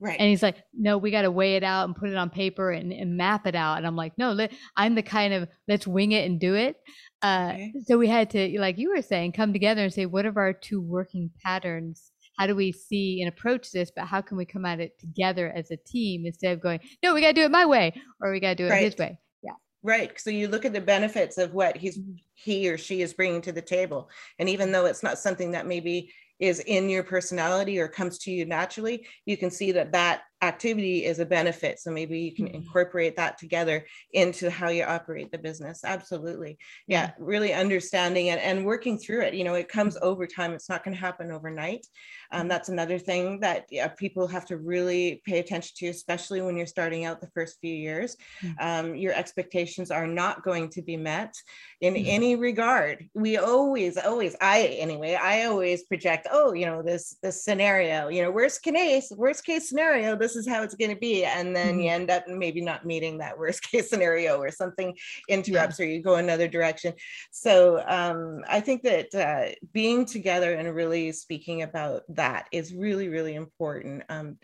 Right. 0.00 0.18
And 0.18 0.28
he's 0.28 0.42
like, 0.42 0.56
no, 0.72 0.96
we 0.96 1.10
got 1.10 1.22
to 1.22 1.30
weigh 1.30 1.56
it 1.56 1.64
out 1.64 1.86
and 1.86 1.94
put 1.94 2.08
it 2.08 2.16
on 2.16 2.30
paper 2.30 2.70
and, 2.70 2.92
and 2.92 3.16
map 3.16 3.46
it 3.46 3.56
out. 3.56 3.78
And 3.78 3.86
I'm 3.86 3.96
like, 3.96 4.16
no, 4.16 4.32
let, 4.32 4.52
I'm 4.76 4.94
the 4.94 5.02
kind 5.02 5.34
of 5.34 5.48
let's 5.66 5.86
wing 5.86 6.12
it 6.12 6.24
and 6.24 6.38
do 6.38 6.54
it. 6.54 6.76
Uh, 7.20 7.50
okay. 7.54 7.72
So 7.84 7.98
we 7.98 8.06
had 8.06 8.30
to, 8.30 8.60
like 8.60 8.78
you 8.78 8.90
were 8.90 9.02
saying, 9.02 9.32
come 9.32 9.52
together 9.52 9.82
and 9.82 9.92
say, 9.92 10.06
what 10.06 10.24
are 10.24 10.38
our 10.38 10.52
two 10.52 10.80
working 10.80 11.30
patterns 11.44 12.12
how 12.38 12.46
do 12.46 12.54
we 12.54 12.72
see 12.72 13.20
and 13.20 13.28
approach 13.28 13.70
this 13.72 13.90
but 13.94 14.06
how 14.06 14.20
can 14.20 14.36
we 14.36 14.44
come 14.44 14.64
at 14.64 14.80
it 14.80 14.98
together 14.98 15.52
as 15.54 15.70
a 15.70 15.76
team 15.76 16.24
instead 16.24 16.52
of 16.52 16.60
going 16.60 16.80
no 17.02 17.14
we 17.14 17.20
got 17.20 17.28
to 17.28 17.34
do 17.34 17.42
it 17.42 17.50
my 17.50 17.66
way 17.66 17.92
or 18.20 18.30
we 18.30 18.40
got 18.40 18.50
to 18.50 18.54
do 18.54 18.66
it 18.66 18.70
right. 18.70 18.82
his 18.84 18.96
way 18.96 19.18
yeah 19.42 19.52
right 19.82 20.18
so 20.20 20.30
you 20.30 20.48
look 20.48 20.64
at 20.64 20.72
the 20.72 20.80
benefits 20.80 21.38
of 21.38 21.52
what 21.52 21.76
he's 21.76 21.98
mm-hmm. 21.98 22.12
he 22.34 22.68
or 22.70 22.78
she 22.78 23.02
is 23.02 23.12
bringing 23.12 23.42
to 23.42 23.52
the 23.52 23.62
table 23.62 24.08
and 24.38 24.48
even 24.48 24.72
though 24.72 24.86
it's 24.86 25.02
not 25.02 25.18
something 25.18 25.52
that 25.52 25.66
maybe 25.66 26.10
is 26.38 26.60
in 26.60 26.88
your 26.88 27.02
personality 27.02 27.78
or 27.80 27.88
comes 27.88 28.18
to 28.18 28.30
you 28.30 28.44
naturally 28.44 29.06
you 29.26 29.36
can 29.36 29.50
see 29.50 29.72
that 29.72 29.92
that 29.92 30.22
activity 30.42 31.04
is 31.04 31.18
a 31.18 31.26
benefit. 31.26 31.78
So 31.80 31.90
maybe 31.90 32.20
you 32.20 32.34
can 32.34 32.46
Mhm. 32.46 32.54
incorporate 32.54 33.16
that 33.16 33.38
together 33.38 33.86
into 34.12 34.50
how 34.50 34.68
you 34.68 34.84
operate 34.84 35.30
the 35.32 35.38
business. 35.38 35.82
Absolutely. 35.84 36.58
Yeah 36.86 37.10
really 37.18 37.52
understanding 37.52 38.26
it 38.26 38.38
and 38.38 38.64
working 38.64 38.98
through 38.98 39.22
it. 39.22 39.34
You 39.34 39.44
know 39.44 39.54
it 39.54 39.68
comes 39.68 39.96
over 40.02 40.26
time. 40.26 40.52
It's 40.52 40.68
not 40.68 40.84
going 40.84 40.94
to 40.94 41.00
happen 41.00 41.30
overnight. 41.32 41.86
Um, 42.30 42.48
that's 42.48 42.68
another 42.68 42.98
thing 42.98 43.40
that 43.40 43.66
yeah, 43.70 43.88
people 43.88 44.26
have 44.28 44.44
to 44.46 44.56
really 44.58 45.22
pay 45.24 45.38
attention 45.38 45.74
to 45.78 45.88
especially 45.88 46.40
when 46.42 46.56
you're 46.56 46.66
starting 46.66 47.04
out 47.04 47.20
the 47.20 47.30
first 47.34 47.58
few 47.60 47.74
years. 47.74 48.16
Um, 48.60 48.94
your 48.94 49.12
expectations 49.12 49.90
are 49.90 50.06
not 50.06 50.42
going 50.42 50.68
to 50.70 50.82
be 50.82 50.96
met 50.96 51.34
in 51.80 51.96
any 51.96 52.36
regard. 52.36 53.08
We 53.14 53.36
always 53.38 53.96
always 53.96 54.36
i 54.40 54.62
anyway 54.78 55.14
i 55.14 55.44
always 55.44 55.84
project 55.84 56.26
oh 56.30 56.52
you 56.52 56.66
know 56.66 56.82
this 56.82 57.16
this 57.22 57.44
scenario 57.44 58.08
you 58.08 58.22
know 58.22 58.30
worst 58.30 58.62
case 58.62 59.10
worst 59.16 59.44
case 59.44 59.68
scenario 59.68 60.16
this 60.16 60.27
is 60.36 60.48
how 60.48 60.62
it's 60.62 60.74
going 60.74 60.90
to 60.90 61.00
be 61.00 61.24
and 61.24 61.54
then 61.54 61.80
you 61.80 61.90
end 61.90 62.10
up 62.10 62.26
maybe 62.28 62.60
not 62.60 62.84
meeting 62.84 63.18
that 63.18 63.38
worst 63.38 63.62
case 63.70 63.90
scenario 63.90 64.38
or 64.38 64.50
something 64.50 64.96
interrupts 65.28 65.80
or 65.80 65.84
you 65.84 66.02
go 66.02 66.16
another 66.16 66.48
direction. 66.48 66.92
So 67.30 67.82
um, 67.86 68.42
i 68.48 68.60
think 68.60 68.82
that 68.82 69.14
uh, 69.14 69.54
being 69.72 70.04
together 70.04 70.54
and 70.54 70.74
really 70.74 71.12
speaking 71.12 71.62
about 71.62 72.02
that 72.10 72.46
is 72.52 72.74
really 72.74 73.08
really 73.08 73.34
important. 73.34 74.02
Um, 74.08 74.38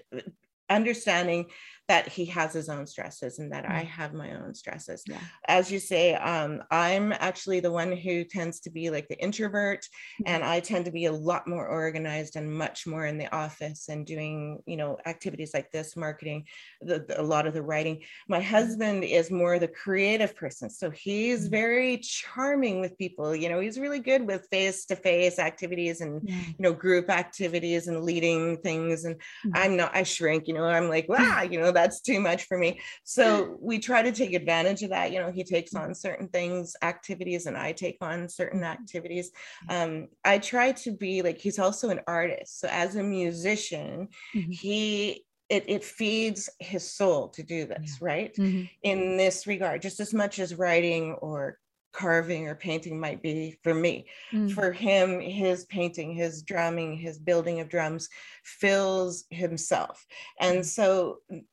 understanding 0.70 1.46
that 1.88 2.08
he 2.08 2.24
has 2.24 2.52
his 2.54 2.68
own 2.68 2.86
stresses 2.86 3.38
and 3.38 3.52
that 3.52 3.68
I 3.68 3.80
have 3.80 4.14
my 4.14 4.32
own 4.34 4.54
stresses. 4.54 5.02
Yeah. 5.06 5.18
As 5.48 5.70
you 5.70 5.78
say, 5.78 6.14
um, 6.14 6.62
I'm 6.70 7.12
actually 7.12 7.60
the 7.60 7.70
one 7.72 7.92
who 7.92 8.24
tends 8.24 8.60
to 8.60 8.70
be 8.70 8.88
like 8.90 9.06
the 9.08 9.18
introvert, 9.22 9.86
and 10.24 10.42
I 10.42 10.60
tend 10.60 10.86
to 10.86 10.90
be 10.90 11.04
a 11.06 11.12
lot 11.12 11.46
more 11.46 11.66
organized 11.66 12.36
and 12.36 12.50
much 12.50 12.86
more 12.86 13.04
in 13.06 13.18
the 13.18 13.32
office 13.34 13.88
and 13.88 14.06
doing, 14.06 14.62
you 14.66 14.76
know, 14.76 14.96
activities 15.04 15.52
like 15.52 15.70
this, 15.72 15.94
marketing, 15.96 16.46
the, 16.80 17.00
the- 17.06 17.20
a 17.20 17.22
lot 17.22 17.46
of 17.46 17.52
the 17.54 17.62
writing. 17.62 18.02
My 18.28 18.40
husband 18.40 19.04
is 19.04 19.30
more 19.30 19.58
the 19.58 19.68
creative 19.68 20.34
person, 20.34 20.70
so 20.70 20.90
he's 20.90 21.48
very 21.48 21.98
charming 21.98 22.80
with 22.80 22.96
people. 22.96 23.36
You 23.36 23.48
know, 23.50 23.60
he's 23.60 23.78
really 23.78 24.00
good 24.00 24.26
with 24.26 24.48
face-to-face 24.50 25.38
activities 25.38 26.00
and 26.00 26.22
Yeah. 26.24 26.36
you 26.46 26.54
know 26.60 26.72
group 26.72 27.10
activities 27.10 27.88
and 27.88 28.02
leading 28.04 28.56
things 28.58 29.04
and 29.04 29.16
Mhm. 29.44 29.50
i'm 29.54 29.76
not 29.76 29.94
i 29.94 30.02
shrink 30.02 30.46
you 30.48 30.54
know 30.54 30.64
i'm 30.64 30.88
like 30.88 31.08
wow 31.08 31.42
you 31.42 31.58
know 31.60 31.72
that's 31.74 32.00
too 32.00 32.20
much 32.20 32.44
for 32.44 32.56
me. 32.58 32.80
So 33.04 33.58
we 33.60 33.78
try 33.78 34.00
to 34.02 34.12
take 34.12 34.32
advantage 34.32 34.82
of 34.82 34.90
that. 34.90 35.12
You 35.12 35.18
know 35.20 35.30
he 35.32 35.44
takes 35.44 35.74
on 35.74 35.94
certain 35.94 36.28
things 36.28 36.74
activities 36.82 37.46
and 37.46 37.56
i 37.56 37.72
take 37.72 37.98
on 38.00 38.28
certain 38.28 38.64
activities. 38.64 39.30
Um, 39.68 40.08
i 40.24 40.38
try 40.38 40.72
to 40.72 40.92
be 40.92 41.20
like 41.22 41.38
he's 41.38 41.58
also 41.58 41.90
an 41.90 42.00
artist. 42.06 42.60
So 42.60 42.68
as 42.70 42.96
a 42.96 43.02
musician 43.02 44.08
Mhm. 44.34 44.52
he 44.54 45.24
it, 45.50 45.64
it 45.68 45.84
feeds 45.84 46.48
his 46.58 46.90
soul 46.90 47.28
to 47.28 47.42
do 47.42 47.66
this 47.66 47.98
right? 48.00 48.34
Mhm. 48.36 48.70
in 48.82 49.16
this 49.18 49.46
regard 49.46 49.82
just 49.82 50.00
as 50.00 50.14
much 50.14 50.38
as 50.38 50.54
writing 50.54 51.12
or 51.14 51.58
carving 51.92 52.48
or 52.48 52.54
painting 52.56 52.98
might 52.98 53.22
be 53.22 53.56
for 53.62 53.74
me. 53.74 54.06
Mm. 54.32 54.50
for 54.52 54.72
him 54.72 55.20
his 55.20 55.64
painting 55.66 56.14
his 56.14 56.42
drumming 56.42 56.96
his 56.96 57.18
building 57.18 57.60
of 57.60 57.68
drums 57.68 58.08
fills 58.42 59.24
himself. 59.30 60.06
And 60.40 60.66
so 60.66 61.18
n- 61.30 61.44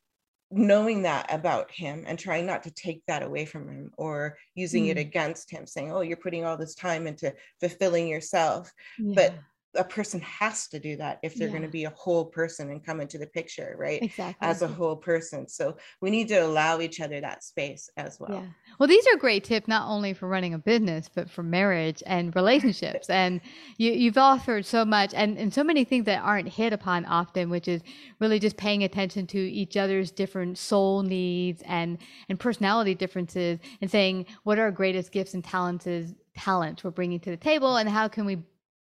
knowing 0.52 1.02
that 1.04 1.34
about 1.34 1.72
him 1.72 2.04
and 2.08 2.20
trying 2.20 2.46
not 2.46 2.64
to 2.64 2.72
take 2.72 3.02
that 3.08 3.24
away 3.24 3.46
from 3.46 3.68
him 3.70 3.92
or 3.98 4.38
using 4.56 4.88
it 4.88 4.98
Mm. 4.98 5.02
against 5.02 5.50
him 5.50 5.66
saying 5.66 5.92
oh 5.92 6.02
you're 6.02 6.18
putting 6.18 6.44
all 6.46 6.58
this 6.58 6.76
time 6.76 7.08
into 7.08 7.34
fulfilling 7.60 8.08
yourself 8.08 8.72
Yeah. 9.00 9.14
but 9.16 9.36
a 9.76 9.84
person 9.84 10.20
has 10.22 10.68
to 10.68 10.80
do 10.80 10.98
that 10.98 11.20
if 11.24 11.36
they're 11.36 11.50
going 11.50 11.62
to 11.62 11.68
be 11.68 11.86
a 11.86 11.90
whole 11.92 12.26
person 12.26 12.72
and 12.72 12.84
come 12.84 13.00
into 13.00 13.18
the 13.18 13.28
picture 13.28 13.76
right 13.78 14.04
exactly. 14.04 14.48
as 14.48 14.62
a 14.62 14.68
whole 14.68 14.96
person 14.96 15.48
so 15.48 15.78
we 16.02 16.10
need 16.10 16.28
to 16.28 16.38
allow 16.38 16.80
each 16.82 17.00
other 17.00 17.22
that 17.22 17.44
space 17.44 17.90
as 17.98 18.20
well 18.20 18.32
Yeah. 18.32 18.46
Well, 18.80 18.88
these 18.88 19.06
are 19.08 19.18
great 19.18 19.44
tips 19.44 19.68
not 19.68 19.88
only 19.88 20.14
for 20.14 20.28
running 20.28 20.54
a 20.54 20.58
business, 20.58 21.10
but 21.14 21.30
for 21.30 21.44
marriage 21.44 22.02
and 22.06 22.36
relationships. 22.36 23.10
and 23.10 23.42
you, 23.78 23.92
you've 23.92 24.18
offered 24.18 24.66
so 24.66 24.84
much 24.86 25.14
and, 25.14 25.38
and 25.38 25.54
so 25.54 25.64
many 25.64 25.84
things 25.84 26.06
that 26.06 26.22
aren't 26.22 26.50
hit 26.50 26.74
upon 26.74 27.06
often, 27.06 27.50
which 27.50 27.68
is 27.68 27.82
really 28.20 28.40
just 28.40 28.58
paying 28.58 28.84
attention 28.84 29.28
to 29.28 29.40
each 29.40 29.78
other's 29.78 30.12
different 30.12 30.58
soul 30.58 31.04
needs 31.04 31.62
and, 31.66 31.98
and 32.30 32.40
personality 32.40 32.96
differences 32.96 33.60
and 33.82 33.92
saying 33.92 34.26
what 34.44 34.58
are 34.58 34.64
our 34.64 34.72
greatest 34.72 35.12
gifts 35.12 35.34
and 35.34 35.44
talents 35.44 35.86
is 35.86 36.14
talents 36.36 36.84
we're 36.84 36.92
bringing 36.92 37.20
to 37.20 37.30
the 37.30 37.38
table 37.38 37.76
and 37.76 37.90
how 37.90 38.08
can 38.08 38.26
we 38.26 38.38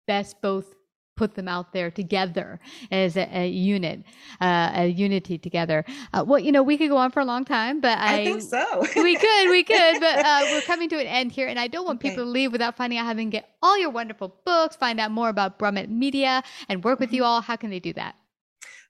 best 0.07 0.41
both 0.41 0.73
put 1.15 1.35
them 1.35 1.47
out 1.47 1.73
there 1.73 1.91
together 1.91 2.59
as 2.91 3.15
a, 3.17 3.27
a 3.37 3.47
unit, 3.47 4.03
uh, 4.41 4.71
a 4.73 4.87
unity 4.87 5.37
together. 5.37 5.85
Uh, 6.13 6.23
well, 6.25 6.39
you 6.39 6.51
know, 6.51 6.63
we 6.63 6.77
could 6.77 6.89
go 6.89 6.97
on 6.97 7.11
for 7.11 7.19
a 7.19 7.25
long 7.25 7.45
time, 7.45 7.79
but 7.81 7.97
I, 7.99 8.15
i, 8.15 8.23
think 8.23 8.41
so 8.41 8.85
we 8.95 9.15
could, 9.17 9.49
we 9.49 9.63
could, 9.63 9.99
but 9.99 10.19
uh, 10.23 10.47
we're 10.49 10.61
coming 10.61 10.89
to 10.89 10.99
an 10.99 11.07
end 11.07 11.31
here, 11.31 11.47
and 11.47 11.59
I 11.59 11.67
don't 11.67 11.85
want 11.85 11.99
Okay. 11.99 12.09
people 12.09 12.23
to 12.23 12.29
leave 12.29 12.51
without 12.51 12.75
finding 12.77 12.99
out 12.99 13.05
how 13.05 13.13
they 13.13 13.23
can 13.23 13.29
get 13.29 13.49
all 13.61 13.77
your 13.77 13.89
wonderful 13.91 14.35
books, 14.45 14.75
find 14.75 14.99
out 14.99 15.11
more 15.11 15.29
about 15.29 15.59
Brummet 15.59 15.89
Media, 15.89 16.43
and 16.69 16.83
work 16.83 16.99
Mm-hmm. 16.99 17.01
with 17.01 17.13
you 17.13 17.23
all. 17.23 17.41
How 17.41 17.55
can 17.55 17.69
they 17.69 17.79
do 17.79 17.93
that? 17.93 18.15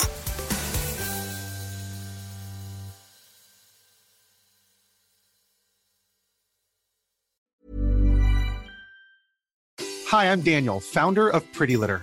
Hi, 10.07 10.33
I'm 10.33 10.43
Daniel, 10.43 10.79
founder 10.79 11.29
of 11.29 11.43
Pretty 11.53 11.77
Litter. 11.77 12.03